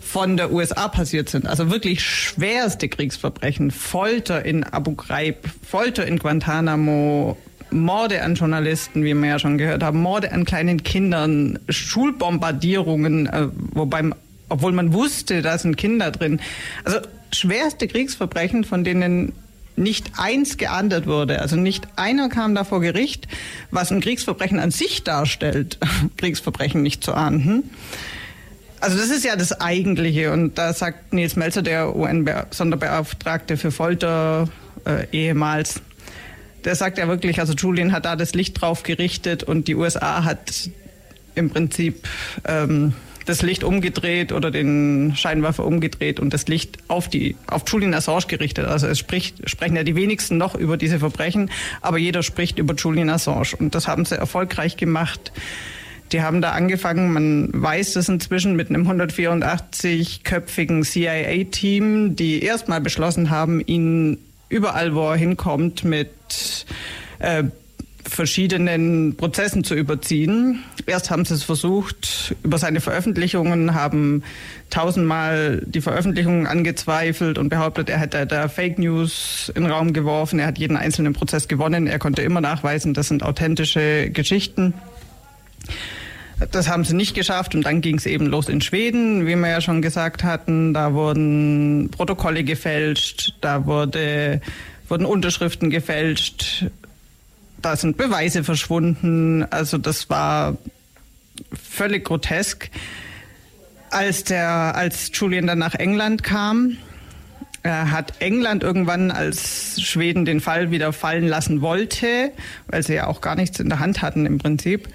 [0.00, 1.46] von der USA passiert sind.
[1.46, 7.36] Also wirklich schwerste Kriegsverbrechen, Folter in Abu Ghraib, Folter in Guantanamo,
[7.70, 13.48] Morde an Journalisten, wie wir ja schon gehört haben, Morde an kleinen Kindern, Schulbombardierungen, äh,
[13.72, 14.10] wobei
[14.50, 16.40] obwohl man wusste, da sind Kinder drin.
[16.84, 16.98] Also
[17.32, 19.32] schwerste Kriegsverbrechen, von denen
[19.76, 21.40] nicht eins geahndet wurde.
[21.40, 23.28] Also nicht einer kam da vor Gericht,
[23.70, 25.78] was ein Kriegsverbrechen an sich darstellt,
[26.18, 27.70] Kriegsverbrechen nicht zu ahnden.
[28.80, 30.32] Also das ist ja das Eigentliche.
[30.32, 34.48] Und da sagt Nils Melzer, der UN-Sonderbeauftragte für Folter
[34.84, 35.82] äh, ehemals,
[36.64, 40.24] der sagt ja wirklich, also Julian hat da das Licht drauf gerichtet und die USA
[40.24, 40.70] hat
[41.34, 42.06] im Prinzip
[42.46, 42.92] ähm,
[43.26, 48.26] das Licht umgedreht oder den Scheinwerfer umgedreht und das Licht auf die auf Julian Assange
[48.28, 48.66] gerichtet.
[48.66, 52.74] Also es spricht, sprechen ja die wenigsten noch über diese Verbrechen, aber jeder spricht über
[52.74, 55.32] Julian Assange und das haben sie erfolgreich gemacht.
[56.12, 63.30] Die haben da angefangen, man weiß das inzwischen mit einem 184-köpfigen CIA-Team, die erstmal beschlossen
[63.30, 66.66] haben, ihn überall, wo er hinkommt, mit
[67.20, 67.44] äh,
[68.10, 70.64] verschiedenen Prozessen zu überziehen.
[70.86, 74.24] Erst haben sie es versucht über seine Veröffentlichungen, haben
[74.68, 80.38] tausendmal die Veröffentlichungen angezweifelt und behauptet, er hätte da Fake News in den Raum geworfen.
[80.38, 81.86] Er hat jeden einzelnen Prozess gewonnen.
[81.86, 84.74] Er konnte immer nachweisen, das sind authentische Geschichten.
[86.50, 89.48] Das haben sie nicht geschafft und dann ging es eben los in Schweden, wie wir
[89.48, 90.72] ja schon gesagt hatten.
[90.72, 94.40] Da wurden Protokolle gefälscht, da wurde,
[94.88, 96.66] wurden Unterschriften gefälscht,
[97.62, 99.44] da sind Beweise verschwunden.
[99.50, 100.56] Also das war
[101.52, 102.70] völlig grotesk.
[103.90, 106.76] Als der, als Julian dann nach England kam,
[107.62, 112.32] äh, hat England irgendwann, als Schweden den Fall wieder fallen lassen wollte,
[112.68, 114.88] weil sie ja auch gar nichts in der Hand hatten im Prinzip,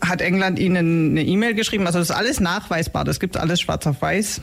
[0.00, 1.86] hat England ihnen eine E-Mail geschrieben.
[1.86, 4.42] Also das ist alles nachweisbar, das gibt alles schwarz auf weiß.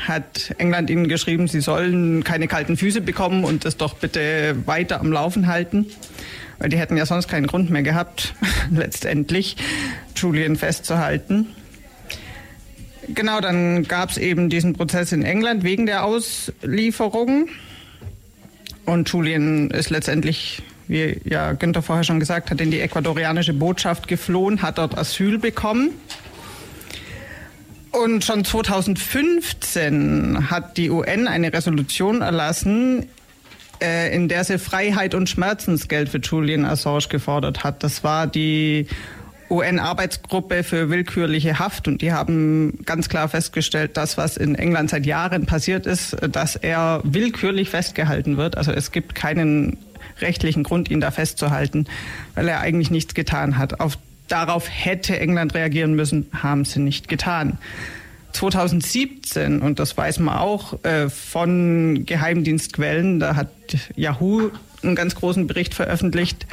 [0.00, 5.00] Hat England ihnen geschrieben, sie sollen keine kalten Füße bekommen und das doch bitte weiter
[5.00, 5.86] am Laufen halten.
[6.58, 8.34] Weil die hätten ja sonst keinen Grund mehr gehabt,
[8.70, 9.56] letztendlich
[10.16, 11.48] Julian festzuhalten.
[13.08, 17.48] Genau, dann gab es eben diesen Prozess in England wegen der Auslieferung.
[18.86, 24.08] Und Julian ist letztendlich wie ja Günther vorher schon gesagt hat, in die ecuadorianische Botschaft
[24.08, 25.90] geflohen, hat dort Asyl bekommen.
[27.92, 33.06] Und schon 2015 hat die UN eine Resolution erlassen,
[33.82, 37.82] äh, in der sie Freiheit und Schmerzensgeld für Julian Assange gefordert hat.
[37.82, 38.86] Das war die
[39.50, 45.04] UN-Arbeitsgruppe für willkürliche Haft und die haben ganz klar festgestellt, dass was in England seit
[45.04, 48.56] Jahren passiert ist, dass er willkürlich festgehalten wird.
[48.56, 49.76] Also es gibt keinen
[50.20, 51.86] rechtlichen Grund, ihn da festzuhalten,
[52.34, 53.80] weil er eigentlich nichts getan hat.
[53.80, 53.98] Auf,
[54.32, 57.58] darauf hätte England reagieren müssen, haben sie nicht getan.
[58.32, 63.50] 2017, und das weiß man auch äh, von Geheimdienstquellen, da hat
[63.94, 64.50] Yahoo
[64.82, 66.46] einen ganz großen Bericht veröffentlicht,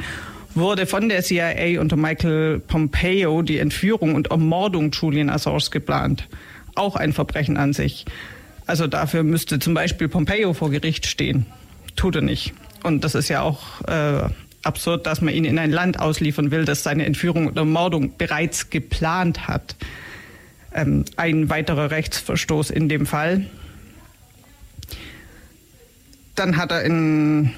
[0.54, 6.28] wurde von der CIA unter Michael Pompeo die Entführung und Ermordung Julian Assange geplant.
[6.74, 8.04] Auch ein Verbrechen an sich.
[8.66, 11.46] Also dafür müsste zum Beispiel Pompeo vor Gericht stehen.
[11.96, 12.52] Tut er nicht.
[12.82, 14.28] Und das ist ja auch äh,
[14.62, 18.70] absurd, dass man ihn in ein Land ausliefern will, das seine Entführung oder Mordung bereits
[18.70, 19.76] geplant hat.
[20.74, 23.46] Ähm, ein weiterer Rechtsverstoß in dem Fall.
[26.36, 27.52] Dann hat er in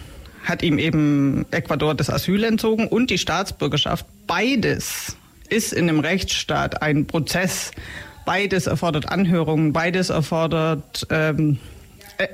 [0.45, 4.07] hat ihm eben Ecuador das Asyl entzogen und die Staatsbürgerschaft.
[4.27, 5.17] Beides
[5.49, 7.71] ist in einem Rechtsstaat ein Prozess.
[8.25, 11.71] Beides erfordert Anhörungen, beides erfordert ähm, äh,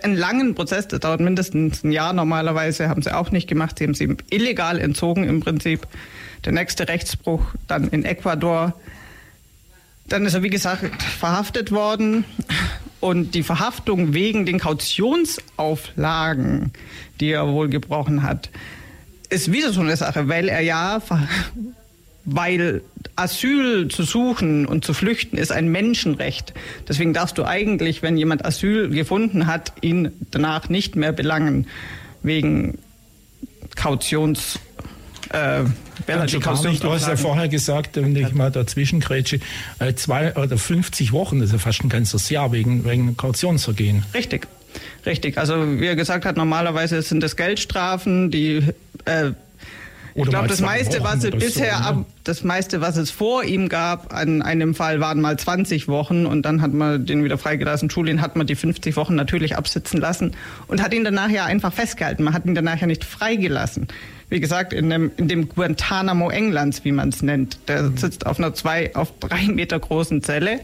[0.03, 3.79] einen langen Prozess, das dauert mindestens ein Jahr normalerweise, haben sie auch nicht gemacht.
[3.79, 5.87] Sie haben sie illegal entzogen im Prinzip.
[6.45, 8.75] Der nächste Rechtsbruch dann in Ecuador.
[10.09, 12.25] Dann ist er, wie gesagt, verhaftet worden.
[13.01, 16.73] Und die Verhaftung wegen den Kautionsauflagen,
[17.21, 18.51] die er wohl gebrochen hat,
[19.31, 21.01] ist wieder so eine Sache, weil er ja
[22.31, 22.83] weil
[23.17, 26.53] Asyl zu suchen und zu flüchten ist ein Menschenrecht.
[26.87, 31.67] Deswegen darfst du eigentlich, wenn jemand Asyl gefunden hat, ihn danach nicht mehr belangen
[32.23, 32.79] wegen
[33.77, 34.59] Kautions.
[35.31, 35.65] Äh,
[36.07, 39.41] also nicht, du hast ja vorher gesagt, wenn ich mal dazwischen grätsche,
[39.79, 44.05] äh, zwei oder 50 Wochen, das ist ja fast ein ganzes Jahr wegen, wegen Kautionsvergehen.
[44.15, 44.47] Richtig,
[45.07, 45.39] richtig.
[45.39, 48.63] Also wie er gesagt hat, normalerweise sind es Geldstrafen, die
[49.07, 49.33] äh,
[50.25, 52.05] ich glaube, das meiste, was es bisher, so, ne?
[52.25, 56.43] das meiste, was es vor ihm gab, an einem Fall waren mal 20 Wochen und
[56.43, 57.89] dann hat man den wieder freigelassen.
[57.89, 60.33] Julian hat man die 50 Wochen natürlich absitzen lassen
[60.67, 62.23] und hat ihn danach ja einfach festgehalten.
[62.25, 63.89] Man hat ihn danach ja nicht freigelassen.
[64.29, 67.59] Wie gesagt, in dem, in dem Guantanamo Englands, wie man es nennt.
[67.69, 67.97] Der mhm.
[67.97, 70.61] sitzt auf einer zwei, auf drei Meter großen Zelle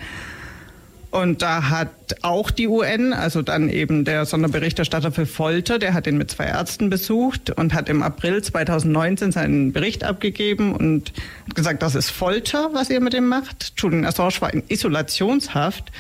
[1.15, 1.91] und da hat
[2.23, 6.47] auch die UN, also dann eben der Sonderberichterstatter für Folter, der hat ihn mit zwei
[6.47, 11.13] Ärzten besucht und hat im April 2019 seinen Bericht abgegeben und
[11.47, 13.75] hat gesagt, das ist Folter, was ihr mit ihm macht.
[13.79, 15.93] Julian Assange war in Isolationshaft.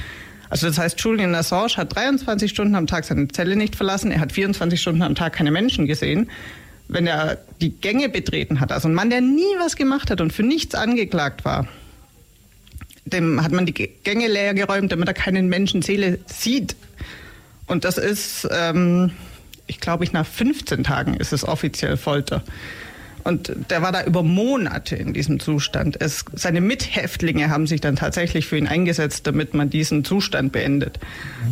[0.51, 4.19] Also das heißt, Julian Assange hat 23 Stunden am Tag seine Zelle nicht verlassen, er
[4.19, 6.29] hat 24 Stunden am Tag keine Menschen gesehen.
[6.89, 10.33] Wenn er die Gänge betreten hat, also ein Mann, der nie was gemacht hat und
[10.33, 11.69] für nichts angeklagt war,
[13.05, 16.77] dem hat man die Gänge leer geräumt, damit er keine Menschenseele sieht.
[17.67, 19.13] Und das ist, ähm,
[19.67, 22.43] ich glaube, ich nach 15 Tagen ist es offiziell Folter.
[23.25, 26.01] Und der war da über Monate in diesem Zustand.
[26.01, 31.01] Es, seine Mithäftlinge haben sich dann tatsächlich für ihn eingesetzt, damit man diesen Zustand beendet.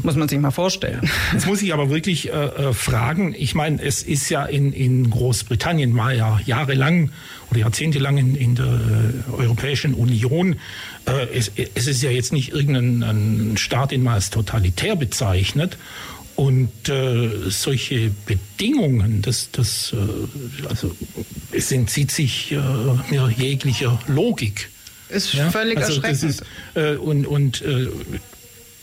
[0.03, 1.11] Muss man sich mal vorstellen.
[1.33, 3.35] Jetzt muss ich aber wirklich äh, äh, fragen.
[3.37, 7.11] Ich meine, es ist ja in, in Großbritannien mal ja jahrelang
[7.51, 10.57] oder jahrzehntelang in, in der äh, Europäischen Union.
[11.07, 15.79] Äh, es, es, ist ja jetzt nicht irgendein Staat, den man als totalitär bezeichnet.
[16.37, 20.95] Und äh, solche Bedingungen, das, das äh, also,
[21.53, 22.57] es entzieht sich äh,
[23.11, 24.71] mir jeglicher Logik.
[25.09, 25.51] Ist ja?
[25.51, 26.31] völlig also erschreckend.
[26.31, 26.43] Ist,
[26.75, 27.89] äh, und und äh,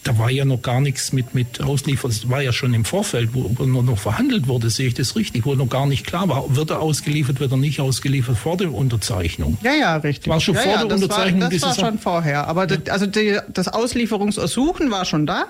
[0.03, 3.33] da war ja noch gar nichts mit, mit Auslieferung, das war ja schon im Vorfeld,
[3.33, 6.29] wo, wo nur noch verhandelt wurde, sehe ich das richtig, wo noch gar nicht klar
[6.29, 9.57] war, wird er ausgeliefert, wird er nicht ausgeliefert vor der Unterzeichnung.
[9.61, 10.27] Ja, ja, richtig.
[10.27, 11.41] War schon ja, vor ja, der Unterzeichnung?
[11.41, 12.77] War, das war schon vorher, aber ja.
[12.77, 15.45] das, also die, das Auslieferungsersuchen war schon da.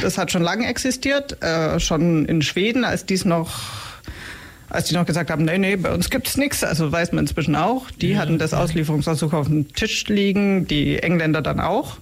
[0.00, 3.60] Das hat schon lange existiert, äh, schon in Schweden, als dies noch
[4.74, 7.24] als die noch gesagt haben, nee, nee, bei uns gibt es nichts, also weiß man
[7.24, 8.18] inzwischen auch, die ja.
[8.18, 11.98] hatten das Auslieferungsersuch auf dem Tisch liegen, die Engländer dann auch.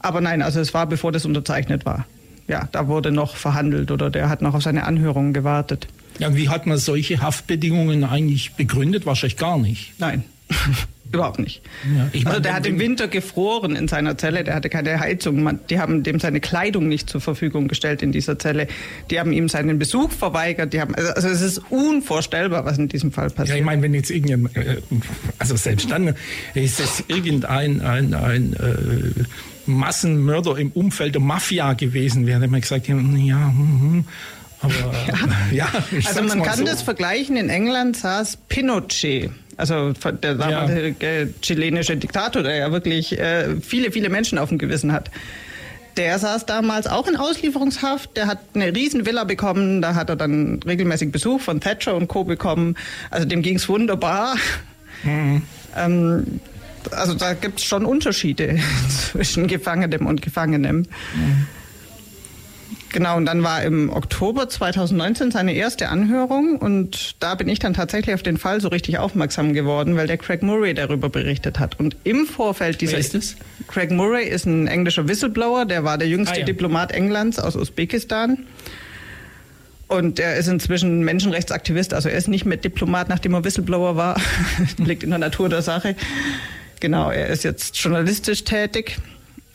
[0.00, 2.06] Aber nein, also es war bevor das unterzeichnet war.
[2.48, 5.86] Ja, da wurde noch verhandelt oder der hat noch auf seine Anhörung gewartet.
[6.18, 9.06] Ja, wie hat man solche Haftbedingungen eigentlich begründet?
[9.06, 9.92] Wahrscheinlich gar nicht.
[9.98, 10.24] Nein.
[11.12, 11.62] Überhaupt nicht.
[11.96, 15.58] Ja, ich also der hat im Winter gefroren in seiner Zelle, der hatte keine Heizung.
[15.68, 18.68] Die haben dem seine Kleidung nicht zur Verfügung gestellt in dieser Zelle.
[19.10, 20.72] Die haben ihm seinen Besuch verweigert.
[20.72, 23.48] Die haben, also, also es ist unvorstellbar, was in diesem Fall passiert.
[23.48, 24.76] Ja, ich meine, wenn jetzt irgendein, äh,
[25.38, 26.14] also selbst dann
[26.54, 29.24] ist es irgendein ein, ein, äh,
[29.66, 34.04] Massenmörder im Umfeld der Mafia gewesen wäre, hätte man gesagt, ja, hm, hm,
[34.60, 34.74] aber
[35.52, 35.68] ja, ja
[36.06, 36.64] also man kann so.
[36.64, 37.36] das vergleichen.
[37.36, 41.26] In England saß Pinochet, also der damalige ja.
[41.42, 45.10] chilenische Diktator, der ja wirklich äh, viele, viele Menschen auf dem Gewissen hat.
[45.96, 48.16] Der saß damals auch in Auslieferungshaft.
[48.16, 49.82] Der hat eine riesen Villa bekommen.
[49.82, 52.24] Da hat er dann regelmäßig Besuch von Thatcher und Co.
[52.24, 52.76] bekommen.
[53.10, 54.36] Also dem ging es wunderbar.
[55.02, 55.42] Mhm.
[55.76, 56.40] Ähm,
[56.92, 60.86] also da gibt es schon Unterschiede zwischen Gefangenem und Gefangenem.
[61.14, 61.46] Mhm.
[62.92, 67.72] Genau, und dann war im Oktober 2019 seine erste Anhörung und da bin ich dann
[67.72, 71.78] tatsächlich auf den Fall so richtig aufmerksam geworden, weil der Craig Murray darüber berichtet hat.
[71.78, 72.94] Und im Vorfeld dieser...
[72.94, 73.36] Wer ist das?
[73.68, 76.44] Craig Murray ist ein englischer Whistleblower, der war der jüngste ah, ja.
[76.44, 78.38] Diplomat Englands aus Usbekistan.
[79.86, 84.20] Und er ist inzwischen Menschenrechtsaktivist, also er ist nicht mehr Diplomat, nachdem er Whistleblower war.
[84.78, 85.94] Liegt in der Natur der Sache.
[86.80, 88.98] Genau, er ist jetzt journalistisch tätig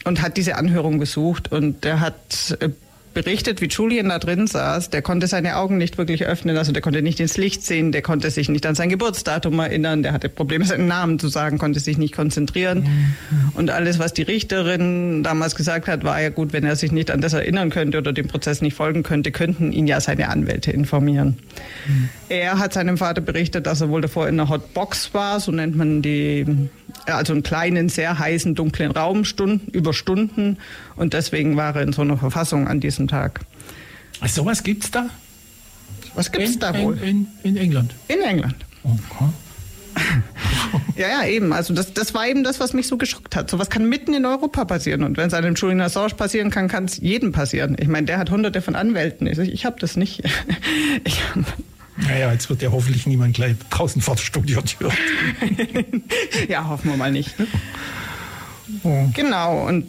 [0.06, 2.69] und hat diese Anhörung besucht und er hat äh,
[3.15, 4.91] berichtet, wie Julian da drin saß.
[4.91, 8.04] Der konnte seine Augen nicht wirklich öffnen, also der konnte nicht ins Licht sehen, der
[8.04, 11.80] konnte sich nicht an sein Geburtsdatum erinnern, der hatte Probleme, seinen Namen zu sagen, konnte
[11.80, 12.88] sich nicht konzentrieren.
[13.56, 17.10] Und alles, was die Richterin damals gesagt hat, war ja gut, wenn er sich nicht
[17.10, 20.71] an das erinnern könnte oder dem Prozess nicht folgen könnte, könnten ihn ja seine Anwälte
[20.71, 21.38] informieren.
[21.88, 22.10] Mhm.
[22.30, 25.76] Er hat seinem Vater berichtet, dass er wohl davor in einer Hotbox war, so nennt
[25.76, 26.46] man die,
[27.06, 30.58] also einen kleinen, sehr heißen, dunklen Raum, Stunden, über Stunden.
[30.96, 33.42] Und deswegen war er in so einer Verfassung an diesem Tag.
[34.22, 35.10] Also sowas es da?
[36.16, 36.98] Was gibt es da wohl?
[37.00, 37.94] In, in, England.
[38.08, 38.56] In England.
[38.84, 39.30] Okay.
[40.98, 41.54] ja, ja, eben.
[41.54, 43.50] Also das, das war eben das, was mich so geschockt hat.
[43.50, 45.04] Sowas kann mitten in Europa passieren.
[45.04, 47.76] Und wenn es einem Julian Assange passieren kann, kann es jedem passieren.
[47.80, 49.28] Ich meine, der hat hunderte von Anwälten.
[49.28, 50.24] Ich, ich habe das nicht.
[51.04, 51.22] ich
[51.97, 54.91] naja, jetzt wird ja hoffentlich niemand gleich draußen vor der Studiotür.
[56.49, 57.39] ja, hoffen wir mal nicht.
[57.39, 57.47] Ne?
[58.84, 59.05] Oh.
[59.13, 59.86] Genau, und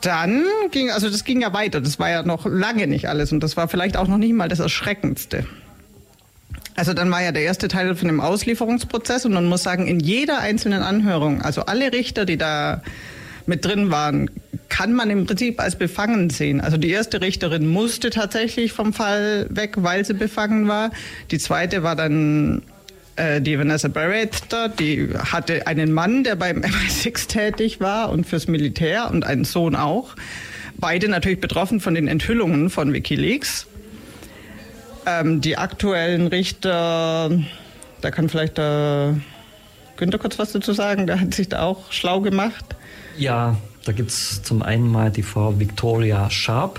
[0.00, 1.80] dann ging, also das ging ja weiter.
[1.80, 4.48] Das war ja noch lange nicht alles und das war vielleicht auch noch nicht mal
[4.48, 5.46] das Erschreckendste.
[6.76, 9.98] Also dann war ja der erste Teil von dem Auslieferungsprozess und man muss sagen, in
[9.98, 12.82] jeder einzelnen Anhörung, also alle Richter, die da
[13.46, 14.30] mit drin waren,
[14.68, 16.60] kann man im Prinzip als befangen sehen.
[16.60, 20.90] Also die erste Richterin musste tatsächlich vom Fall weg, weil sie befangen war.
[21.30, 22.62] Die zweite war dann
[23.16, 28.26] äh, die Vanessa Barrett da, die hatte einen Mann, der beim MI6 tätig war und
[28.26, 30.14] fürs Militär und einen Sohn auch.
[30.76, 33.66] Beide natürlich betroffen von den Enthüllungen von Wikileaks.
[35.06, 37.30] Ähm, die aktuellen Richter,
[38.00, 39.16] da kann vielleicht der
[39.96, 42.64] Günther kurz was dazu sagen, der hat sich da auch schlau gemacht.
[43.16, 43.56] Ja,
[43.88, 46.78] da gibt es zum einen mal die Frau Victoria Sharp.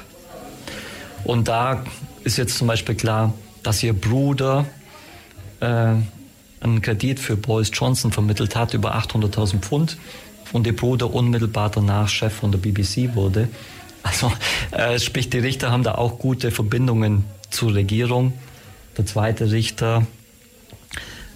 [1.23, 1.83] Und da
[2.23, 4.67] ist jetzt zum Beispiel klar, dass ihr Bruder
[5.59, 9.97] äh, einen Kredit für Boris Johnson vermittelt hat, über 800.000 Pfund,
[10.51, 13.49] und ihr Bruder unmittelbar danach Chef von der BBC wurde.
[14.03, 14.31] Also
[14.69, 18.33] äh, sprich, die Richter haben da auch gute Verbindungen zur Regierung.
[18.99, 20.05] Der zweite Richter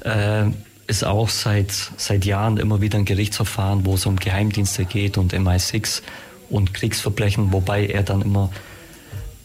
[0.02, 0.46] äh,
[0.88, 5.34] ist auch seit, seit Jahren immer wieder ein Gerichtsverfahren, wo es um Geheimdienste geht und
[5.34, 6.02] MI6
[6.50, 8.52] und Kriegsverbrechen, wobei er dann immer,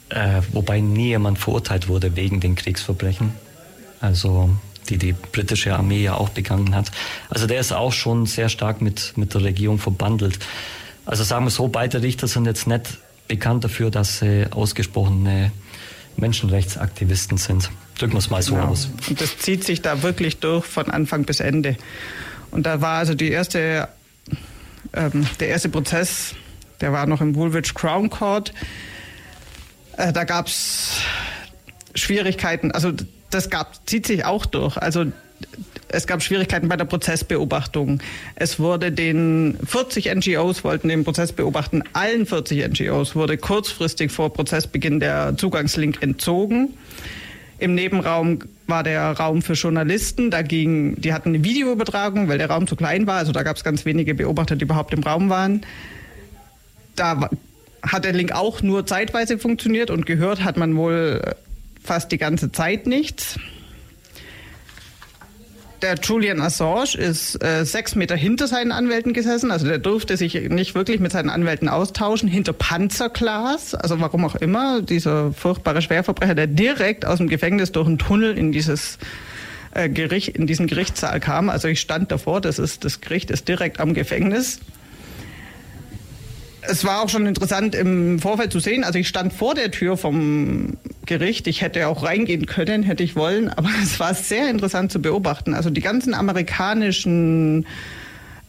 [0.08, 3.32] äh, wobei nie jemand verurteilt wurde wegen den Kriegsverbrechen.
[4.00, 4.50] Also
[4.88, 6.90] die die britische Armee ja auch begangen hat.
[7.28, 10.38] Also der ist auch schon sehr stark mit, mit der Regierung verbandelt.
[11.04, 15.52] Also sagen wir so, beide Richter sind jetzt nicht bekannt dafür, dass sie ausgesprochene
[16.18, 17.70] Menschenrechtsaktivisten sind.
[17.98, 18.68] Drücken wir es mal so genau.
[18.68, 18.88] aus.
[19.08, 21.76] Und das zieht sich da wirklich durch von Anfang bis Ende.
[22.50, 23.88] Und da war also die erste,
[24.92, 26.34] ähm, der erste Prozess,
[26.80, 28.52] der war noch im Woolwich Crown Court.
[29.96, 31.00] Äh, da gab es
[31.94, 32.92] Schwierigkeiten, also
[33.30, 34.76] das gab, zieht sich auch durch.
[34.76, 35.06] Also
[35.88, 38.00] es gab Schwierigkeiten bei der Prozessbeobachtung.
[38.34, 41.82] Es wurde den 40 NGOs wollten den Prozess beobachten.
[41.94, 46.74] Allen 40 NGOs wurde kurzfristig vor Prozessbeginn der Zugangslink entzogen.
[47.58, 50.30] Im Nebenraum war der Raum für Journalisten.
[50.30, 53.16] Da ging, die hatten eine Videoübertragung, weil der Raum zu klein war.
[53.16, 55.62] Also da gab es ganz wenige Beobachter, die überhaupt im Raum waren.
[56.94, 57.30] Da
[57.82, 61.22] hat der Link auch nur zeitweise funktioniert und gehört hat man wohl
[61.82, 63.38] fast die ganze Zeit nichts.
[65.82, 70.34] Der Julian Assange ist äh, sechs Meter hinter seinen Anwälten gesessen, also der durfte sich
[70.34, 76.34] nicht wirklich mit seinen Anwälten austauschen, hinter Panzerglas, also warum auch immer, dieser furchtbare Schwerverbrecher,
[76.34, 78.98] der direkt aus dem Gefängnis durch einen Tunnel in dieses
[79.72, 81.48] äh, Gericht, in diesen Gerichtssaal kam.
[81.48, 84.58] Also ich stand davor, das ist, das Gericht ist direkt am Gefängnis
[86.62, 88.84] es war auch schon interessant im Vorfeld zu sehen.
[88.84, 91.46] Also ich stand vor der Tür vom Gericht.
[91.46, 93.48] Ich hätte auch reingehen können, hätte ich wollen.
[93.50, 95.54] Aber es war sehr interessant zu beobachten.
[95.54, 97.66] Also die ganzen amerikanischen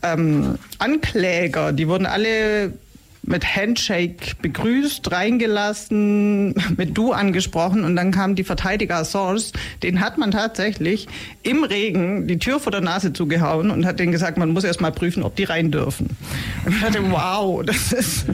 [0.02, 2.74] ähm, Ankläger, die wurden alle
[3.22, 9.52] mit Handshake begrüßt, reingelassen, mit Du angesprochen und dann kam die Verteidiger Source,
[9.84, 11.08] den hat man tatsächlich
[11.44, 14.82] im Regen die Tür vor der Nase zugehauen und hat denen gesagt, man muss erst
[14.82, 16.16] mal prüfen, ob die rein dürfen.
[16.66, 18.26] Und ich dachte, wow, das ist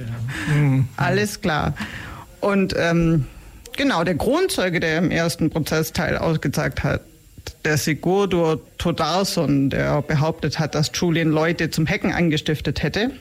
[0.98, 1.74] alles klar.
[2.42, 3.26] Und ähm,
[3.76, 7.02] genau, der Kronzeuge, der im ersten Prozessteil ausgezeigt hat,
[7.64, 13.12] der Sigurdur Todarson, der behauptet hat, dass Julian Leute zum Hacken angestiftet hätte,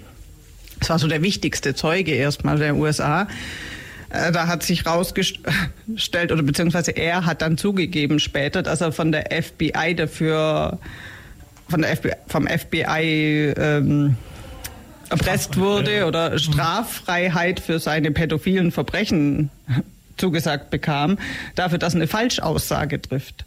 [0.81, 3.27] das war so der wichtigste Zeuge erstmal der USA.
[4.15, 9.13] Äh, da hat sich rausgestellt, oder beziehungsweise er hat dann zugegeben später, dass er von
[9.13, 10.79] der FBI dafür,
[11.69, 14.17] von der FBI, vom FBI ähm,
[15.11, 19.51] erpresst wurde oder Straffreiheit für seine pädophilen Verbrechen
[20.17, 21.19] zugesagt bekam,
[21.57, 23.45] dafür, dass er eine Falschaussage trifft.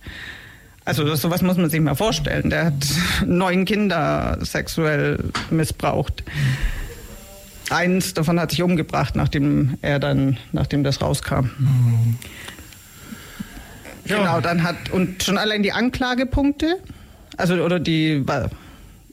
[0.84, 2.50] Also sowas muss man sich mal vorstellen.
[2.50, 2.86] Der hat
[3.26, 5.20] neun Kinder sexuell
[5.50, 6.24] missbraucht.
[7.70, 11.50] Eins davon hat sich umgebracht, nachdem er dann, nachdem das rauskam.
[11.58, 12.18] Mhm.
[14.06, 14.20] Ja.
[14.20, 16.78] Genau, dann hat, und schon allein die Anklagepunkte,
[17.36, 18.24] also, oder die,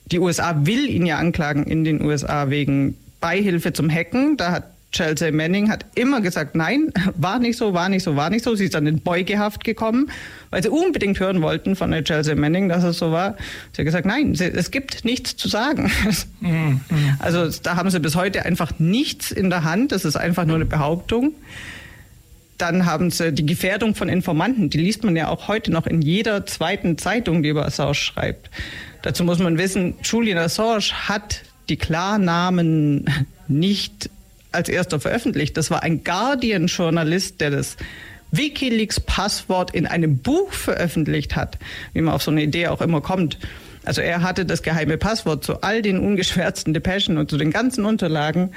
[0.06, 4.36] die USA will ihn ja anklagen in den USA wegen Beihilfe zum Hacken.
[4.36, 8.30] Da hat Chelsea Manning hat immer gesagt, nein, war nicht so, war nicht so, war
[8.30, 8.54] nicht so.
[8.54, 10.10] Sie ist dann in Beugehaft gekommen,
[10.50, 13.36] weil sie unbedingt hören wollten von der Chelsea Manning, dass es so war.
[13.72, 15.90] Sie hat gesagt, nein, es gibt nichts zu sagen.
[16.40, 16.80] Mhm.
[17.20, 19.92] Also da haben sie bis heute einfach nichts in der Hand.
[19.92, 21.32] Das ist einfach nur eine Behauptung.
[22.58, 26.02] Dann haben sie die Gefährdung von Informanten, die liest man ja auch heute noch in
[26.02, 28.50] jeder zweiten Zeitung, die über Assange schreibt.
[29.02, 33.06] Dazu muss man wissen, Julian Assange hat die Klarnamen
[33.48, 34.10] nicht
[34.54, 35.56] als erster veröffentlicht.
[35.56, 37.76] Das war ein Guardian-Journalist, der das
[38.30, 41.58] Wikileaks-Passwort in einem Buch veröffentlicht hat,
[41.92, 43.38] wie man auf so eine Idee auch immer kommt.
[43.84, 47.84] Also er hatte das geheime Passwort zu all den ungeschwärzten Depeschen und zu den ganzen
[47.84, 48.50] Unterlagen.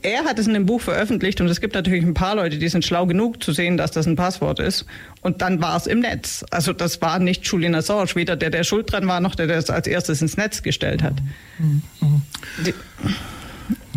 [0.00, 2.68] Er hat es in dem Buch veröffentlicht und es gibt natürlich ein paar Leute, die
[2.68, 4.86] sind schlau genug zu sehen, dass das ein Passwort ist.
[5.20, 6.44] Und dann war es im Netz.
[6.50, 9.58] Also das war nicht Julian Assange, weder der, der schuld dran war, noch der, der
[9.58, 11.14] es als erstes ins Netz gestellt hat.
[11.58, 11.82] Mhm.
[12.00, 12.22] Mhm.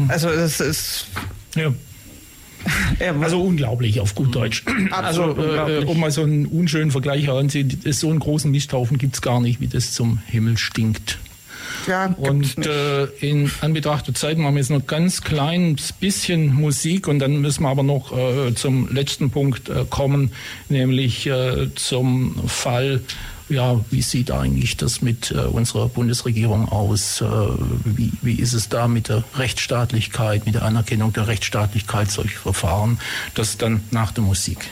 [0.07, 1.07] Also es ist.
[1.55, 1.73] Ja.
[3.21, 4.65] Also unglaublich auf gut Deutsch.
[4.91, 9.21] also äh, um mal so einen unschönen Vergleich heranzuziehen, so einen großen Misthaufen gibt es
[9.21, 11.19] gar nicht, wie das zum Himmel stinkt.
[11.87, 17.07] Ja, und äh, in Anbetracht der Zeit machen wir jetzt noch ganz kleines bisschen Musik
[17.07, 20.31] und dann müssen wir aber noch äh, zum letzten Punkt äh, kommen,
[20.67, 23.01] nämlich äh, zum Fall
[23.49, 27.21] ja, wie sieht eigentlich das mit äh, unserer Bundesregierung aus?
[27.21, 27.25] Äh,
[27.83, 32.99] wie, wie ist es da mit der Rechtsstaatlichkeit, mit der Anerkennung der Rechtsstaatlichkeit solcher Verfahren?
[33.33, 34.69] Das dann nach der Musik.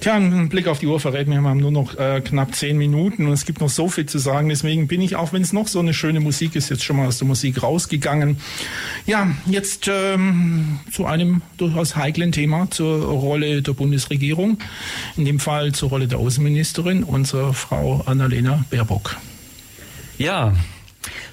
[0.00, 2.78] Tja, ein Blick auf die Uhr verrät mir, wir haben nur noch äh, knapp zehn
[2.78, 4.48] Minuten und es gibt noch so viel zu sagen.
[4.48, 7.08] Deswegen bin ich, auch wenn es noch so eine schöne Musik ist, jetzt schon mal
[7.08, 8.38] aus der Musik rausgegangen.
[9.06, 14.58] Ja, jetzt ähm, zu einem durchaus heiklen Thema, zur Rolle der Bundesregierung.
[15.16, 19.16] In dem Fall zur Rolle der Außenministerin, unserer Frau Annalena Baerbock.
[20.16, 20.54] Ja,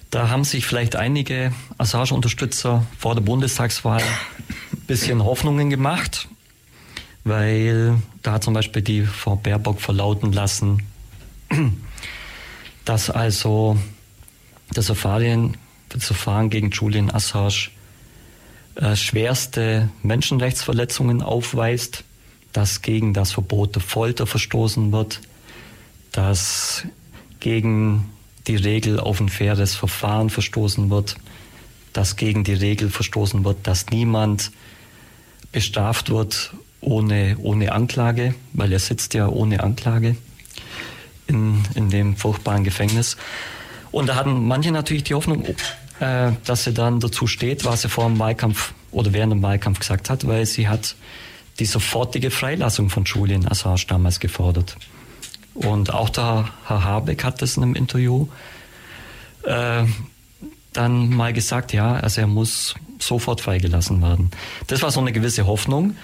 [0.09, 6.29] da haben sich vielleicht einige Assange-Unterstützer vor der Bundestagswahl ein bisschen Hoffnungen gemacht
[7.25, 10.83] weil da zum Beispiel die Frau Baerbock verlauten lassen,
[12.85, 13.77] dass also
[14.71, 15.57] das Verfahren,
[15.89, 17.69] das Verfahren gegen Julian Assange
[18.75, 22.03] äh, schwerste Menschenrechtsverletzungen aufweist,
[22.53, 25.19] dass gegen das Verbot der Folter verstoßen wird,
[26.11, 26.85] dass
[27.39, 28.09] gegen
[28.47, 31.15] die Regel auf ein faires Verfahren verstoßen wird,
[31.91, 34.51] dass gegen die Regel verstoßen wird, dass niemand
[35.51, 36.53] bestraft wird
[36.85, 40.15] ohne, ohne Anklage, weil er sitzt ja ohne Anklage
[41.27, 43.17] in, in dem furchtbaren Gefängnis.
[43.91, 45.45] Und da hatten manche natürlich die Hoffnung,
[45.99, 49.79] äh, dass sie dann dazu steht, was sie vor dem Wahlkampf oder während dem Wahlkampf
[49.79, 50.95] gesagt hat, weil sie hat
[51.59, 54.77] die sofortige Freilassung von Julian Assange damals gefordert.
[55.53, 58.27] Und auch der Herr Habeck hat das in einem Interview
[59.43, 59.85] äh,
[60.73, 64.31] dann mal gesagt, ja, also er muss sofort freigelassen werden.
[64.67, 65.95] Das war so eine gewisse Hoffnung.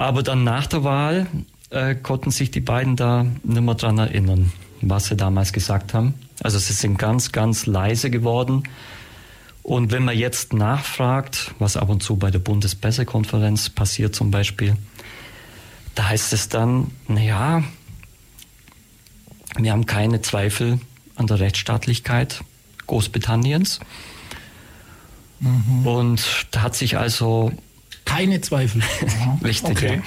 [0.00, 1.26] Aber dann nach der Wahl
[1.68, 6.14] äh, konnten sich die beiden da nicht mehr dran erinnern, was sie damals gesagt haben.
[6.42, 8.62] Also sie sind ganz, ganz leise geworden.
[9.62, 14.74] Und wenn man jetzt nachfragt, was ab und zu bei der Bundespressekonferenz passiert zum Beispiel,
[15.94, 17.62] da heißt es dann, naja,
[19.58, 20.80] wir haben keine Zweifel
[21.16, 22.42] an der Rechtsstaatlichkeit
[22.86, 23.80] Großbritanniens.
[25.40, 25.86] Mhm.
[25.86, 27.52] Und da hat sich also.
[28.10, 28.82] Keine Zweifel.
[29.44, 29.94] Richtig, okay.
[29.96, 30.02] ja.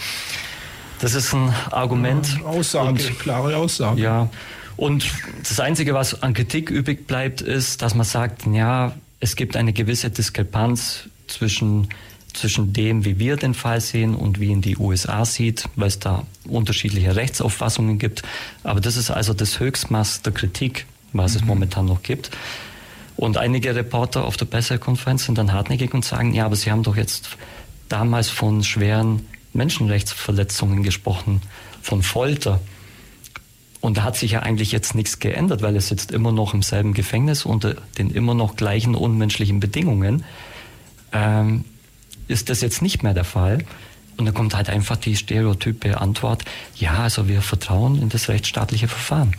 [0.99, 2.39] Das ist ein Argument.
[2.45, 4.01] Aussage, und, klare Aussage.
[4.01, 4.29] Ja.
[4.75, 5.05] Und
[5.47, 9.73] das Einzige, was an Kritik übrig bleibt, ist, dass man sagt, ja, es gibt eine
[9.73, 11.87] gewisse Diskrepanz zwischen,
[12.33, 15.99] zwischen dem, wie wir den Fall sehen und wie ihn die USA sieht, weil es
[15.99, 18.23] da unterschiedliche Rechtsauffassungen gibt.
[18.63, 21.39] Aber das ist also das Höchstmaß der Kritik, was mhm.
[21.39, 22.31] es momentan noch gibt.
[23.15, 26.83] Und einige Reporter auf der Pressekonferenz sind dann hartnäckig und sagen, ja, aber Sie haben
[26.83, 27.29] doch jetzt
[27.93, 31.41] damals von schweren Menschenrechtsverletzungen gesprochen,
[31.83, 32.59] von Folter.
[33.81, 36.63] Und da hat sich ja eigentlich jetzt nichts geändert, weil er sitzt immer noch im
[36.63, 40.23] selben Gefängnis unter den immer noch gleichen unmenschlichen Bedingungen.
[41.11, 41.65] Ähm,
[42.27, 43.59] ist das jetzt nicht mehr der Fall?
[44.17, 48.87] Und da kommt halt einfach die stereotype Antwort, ja, also wir vertrauen in das rechtsstaatliche
[48.87, 49.35] Verfahren.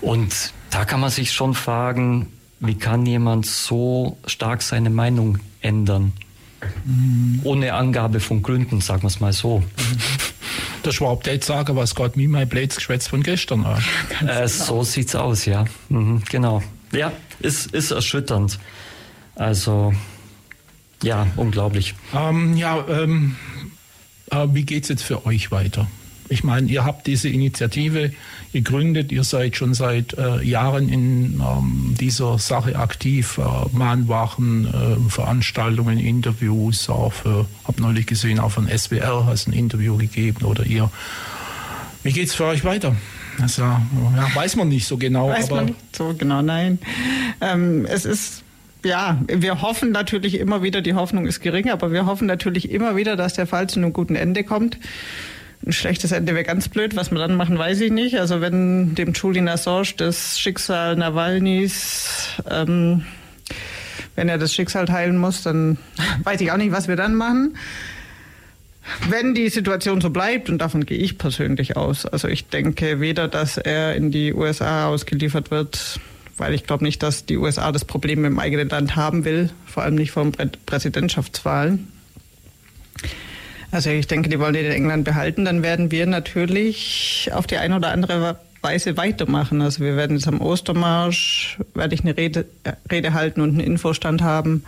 [0.00, 2.28] Und da kann man sich schon fragen,
[2.60, 6.12] wie kann jemand so stark seine Meinung ändern?
[7.44, 9.60] Ohne Angabe von Gründen, sagen wir es mal so.
[9.60, 9.98] Mhm
[10.84, 13.82] der Schwab-Date sagen, was Gott mir mein blödes Geschwätz von gestern an.
[14.20, 14.46] Äh, genau.
[14.46, 15.64] So sieht's aus, ja.
[15.88, 16.62] Mhm, genau.
[16.92, 18.58] Ja, ist, ist erschütternd.
[19.34, 19.94] Also,
[21.02, 21.94] ja, unglaublich.
[22.14, 23.36] Ähm, ja, ähm,
[24.30, 25.86] äh, wie geht's jetzt für euch weiter?
[26.32, 28.10] Ich meine, ihr habt diese Initiative
[28.54, 33.42] gegründet, ihr seid schon seit äh, Jahren in ähm, dieser Sache aktiv, äh,
[33.76, 39.98] Mahnwachen, äh, Veranstaltungen, Interviews, auch für, hab neulich gesehen, auch von SWR hast ein Interview
[39.98, 40.90] gegeben oder ihr.
[42.02, 42.96] Wie geht's für euch weiter?
[43.38, 43.82] Das ja,
[44.34, 45.28] weiß man nicht so genau.
[45.28, 46.78] Weiß man nicht so genau, nein.
[47.42, 48.42] Ähm, es ist
[48.84, 52.96] ja, wir hoffen natürlich immer wieder, die Hoffnung ist gering, aber wir hoffen natürlich immer
[52.96, 54.78] wieder, dass der Fall zu einem guten Ende kommt.
[55.64, 56.96] Ein schlechtes Ende wäre ganz blöd.
[56.96, 58.18] Was wir dann machen, weiß ich nicht.
[58.18, 63.04] Also wenn dem Julian Assange das Schicksal Nawalnys, ähm,
[64.16, 65.78] wenn er das Schicksal teilen muss, dann
[66.24, 67.56] weiß ich auch nicht, was wir dann machen.
[69.08, 73.28] Wenn die Situation so bleibt, und davon gehe ich persönlich aus, also ich denke weder,
[73.28, 76.00] dass er in die USA ausgeliefert wird,
[76.36, 79.84] weil ich glaube nicht, dass die USA das Problem im eigenen Land haben will, vor
[79.84, 81.88] allem nicht vor den Präsidentschaftswahlen.
[83.72, 85.46] Also ich denke, die wollen den in England behalten.
[85.46, 89.62] Dann werden wir natürlich auf die eine oder andere Weise weitermachen.
[89.62, 93.60] Also wir werden jetzt am Ostermarsch, werde ich eine Rede, äh, Rede halten und einen
[93.60, 94.64] Infostand haben.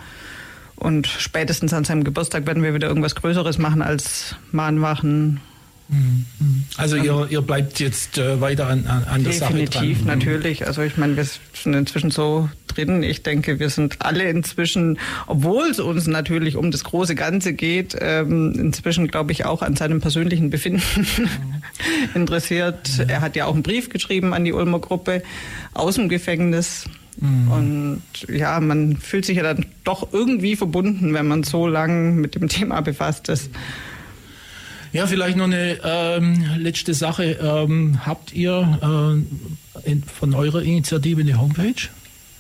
[0.77, 5.41] Und spätestens an seinem Geburtstag werden wir wieder irgendwas Größeres machen als Mahnwachen.
[6.77, 9.65] Also ihr, ihr bleibt jetzt äh, weiter an, an, der Sache dran.
[9.65, 10.07] Definitiv, mhm.
[10.07, 10.67] natürlich.
[10.67, 13.03] Also ich meine, wir sind inzwischen so drin.
[13.03, 17.97] Ich denke, wir sind alle inzwischen, obwohl es uns natürlich um das große Ganze geht,
[18.01, 21.07] ähm, inzwischen, glaube ich, auch an seinem persönlichen Befinden
[22.15, 22.91] interessiert.
[23.07, 25.23] Er hat ja auch einen Brief geschrieben an die Ulmer Gruppe
[25.75, 26.87] aus dem Gefängnis.
[27.21, 27.51] Mhm.
[27.51, 32.35] Und ja, man fühlt sich ja dann doch irgendwie verbunden, wenn man so lang mit
[32.35, 33.51] dem Thema befasst ist.
[34.95, 37.33] Ja, vielleicht noch eine ähm, letzte Sache.
[37.43, 38.79] Ähm, habt ihr
[39.85, 41.89] äh, in, von eurer Initiative eine Homepage?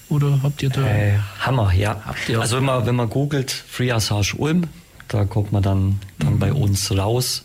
[0.08, 0.86] Oder habt ihr da?
[0.86, 2.00] Äh, Hammer, ja.
[2.38, 4.68] Also wenn man, wenn man googelt Free Assage Ulm,
[5.08, 6.38] da kommt man dann, dann mhm.
[6.38, 7.44] bei uns raus.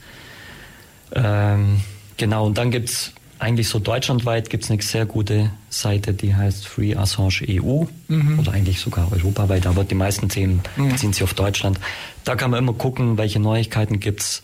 [1.12, 1.82] Ähm,
[2.18, 6.36] genau, und dann gibt es eigentlich so deutschlandweit gibt es eine sehr gute Seite, die
[6.36, 8.38] heißt Free Assange EU mhm.
[8.38, 10.89] oder eigentlich sogar europaweit, aber die meisten Themen mhm.
[10.89, 11.80] beziehen sich auf Deutschland.
[12.26, 14.43] Da kann man immer gucken, welche Neuigkeiten gibt es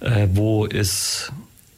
[0.00, 1.32] äh, wo ist,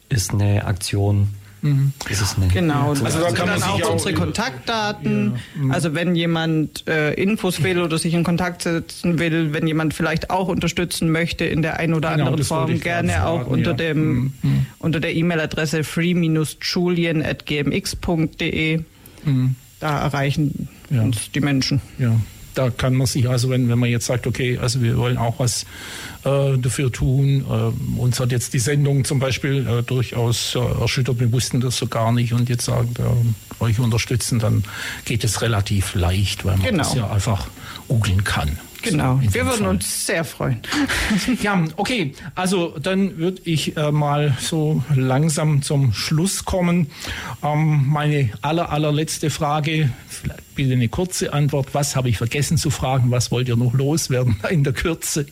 [0.09, 1.29] ist eine Aktion
[1.61, 1.93] Mhm.
[2.09, 2.53] Ist es nicht.
[2.53, 5.33] Genau, also da kann man dann auch unsere Kontaktdaten.
[5.33, 5.63] Ja.
[5.63, 5.71] Mhm.
[5.71, 10.31] Also wenn jemand äh, Infos will oder sich in Kontakt setzen will, wenn jemand vielleicht
[10.31, 13.77] auch unterstützen möchte in der einen oder genau, anderen Form, gerne fragen, auch unter ja.
[13.77, 14.33] dem mhm.
[14.41, 14.65] mhm.
[14.79, 18.81] unter der E-Mail-Adresse free-julian at gmx.de.
[19.23, 19.55] Mhm.
[19.79, 21.81] Da erreichen uns die Menschen.
[21.97, 22.15] Ja.
[22.53, 25.39] Da kann man sich also, wenn, wenn man jetzt sagt, okay, also wir wollen auch
[25.39, 25.65] was
[26.23, 31.19] äh, dafür tun, äh, uns hat jetzt die Sendung zum Beispiel äh, durchaus äh, erschüttert,
[31.19, 33.15] wir wussten das so gar nicht und jetzt sagen, wir
[33.59, 34.63] euch unterstützen, dann
[35.05, 36.83] geht es relativ leicht, weil man genau.
[36.83, 37.47] das ja einfach
[37.87, 38.57] googeln kann.
[38.81, 40.61] Genau, wir würden uns sehr freuen.
[41.41, 46.87] Ja, okay, also dann würde ich äh, mal so langsam zum Schluss kommen.
[47.43, 49.89] Ähm, meine aller, allerletzte Frage,
[50.55, 51.73] bitte eine kurze Antwort.
[51.73, 53.11] Was habe ich vergessen zu fragen?
[53.11, 55.25] Was wollt ihr noch loswerden in der Kürze?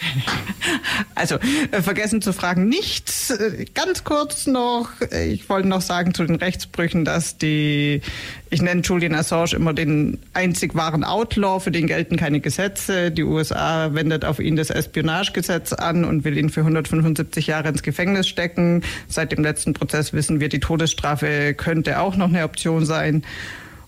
[1.14, 1.36] Also,
[1.70, 3.30] äh, vergessen zu fragen, nichts.
[3.30, 8.02] Äh, ganz kurz noch, äh, ich wollte noch sagen zu den Rechtsbrüchen, dass die,
[8.50, 13.10] ich nenne Julian Assange immer den einzig wahren Outlaw, für den gelten keine Gesetze.
[13.10, 17.82] Die USA wendet auf ihn das Espionagegesetz an und will ihn für 175 Jahre ins
[17.82, 18.82] Gefängnis stecken.
[19.08, 23.24] Seit dem letzten Prozess wissen wir, die Todesstrafe könnte auch noch eine Option sein.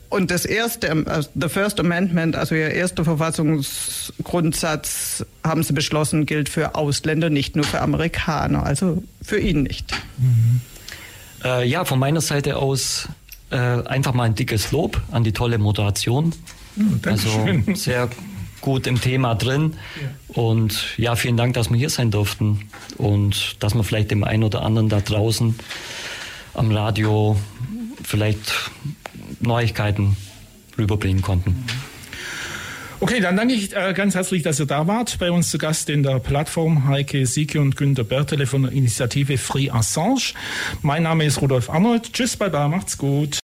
[0.09, 6.49] Und das erste, uh, the First Amendment, also ihr erster Verfassungsgrundsatz, haben sie beschlossen, gilt
[6.49, 9.93] für Ausländer, nicht nur für Amerikaner, also für ihn nicht.
[10.17, 10.63] Mhm.
[11.45, 13.07] Äh, ja, von meiner Seite aus
[13.51, 16.33] äh, einfach mal ein dickes Lob an die tolle Moderation.
[16.77, 18.09] Mhm, also sehr
[18.61, 19.75] gut im Thema drin.
[20.01, 20.43] Ja.
[20.43, 24.45] Und ja, vielen Dank, dass wir hier sein durften und dass wir vielleicht dem einen
[24.45, 25.55] oder anderen da draußen
[26.55, 27.39] am Radio
[28.03, 28.71] vielleicht
[29.41, 30.16] Neuigkeiten
[30.76, 31.64] rüberbringen konnten.
[33.01, 35.20] Okay, dann danke ich äh, ganz herzlich, dass ihr da wart.
[35.20, 39.39] Bei uns zu Gast in der Plattform Heike Sieke und Günter Bertele von der Initiative
[39.39, 40.34] Free Assange.
[40.82, 42.12] Mein Name ist Rudolf Arnold.
[42.12, 43.36] Tschüss, bye bye, macht's gut.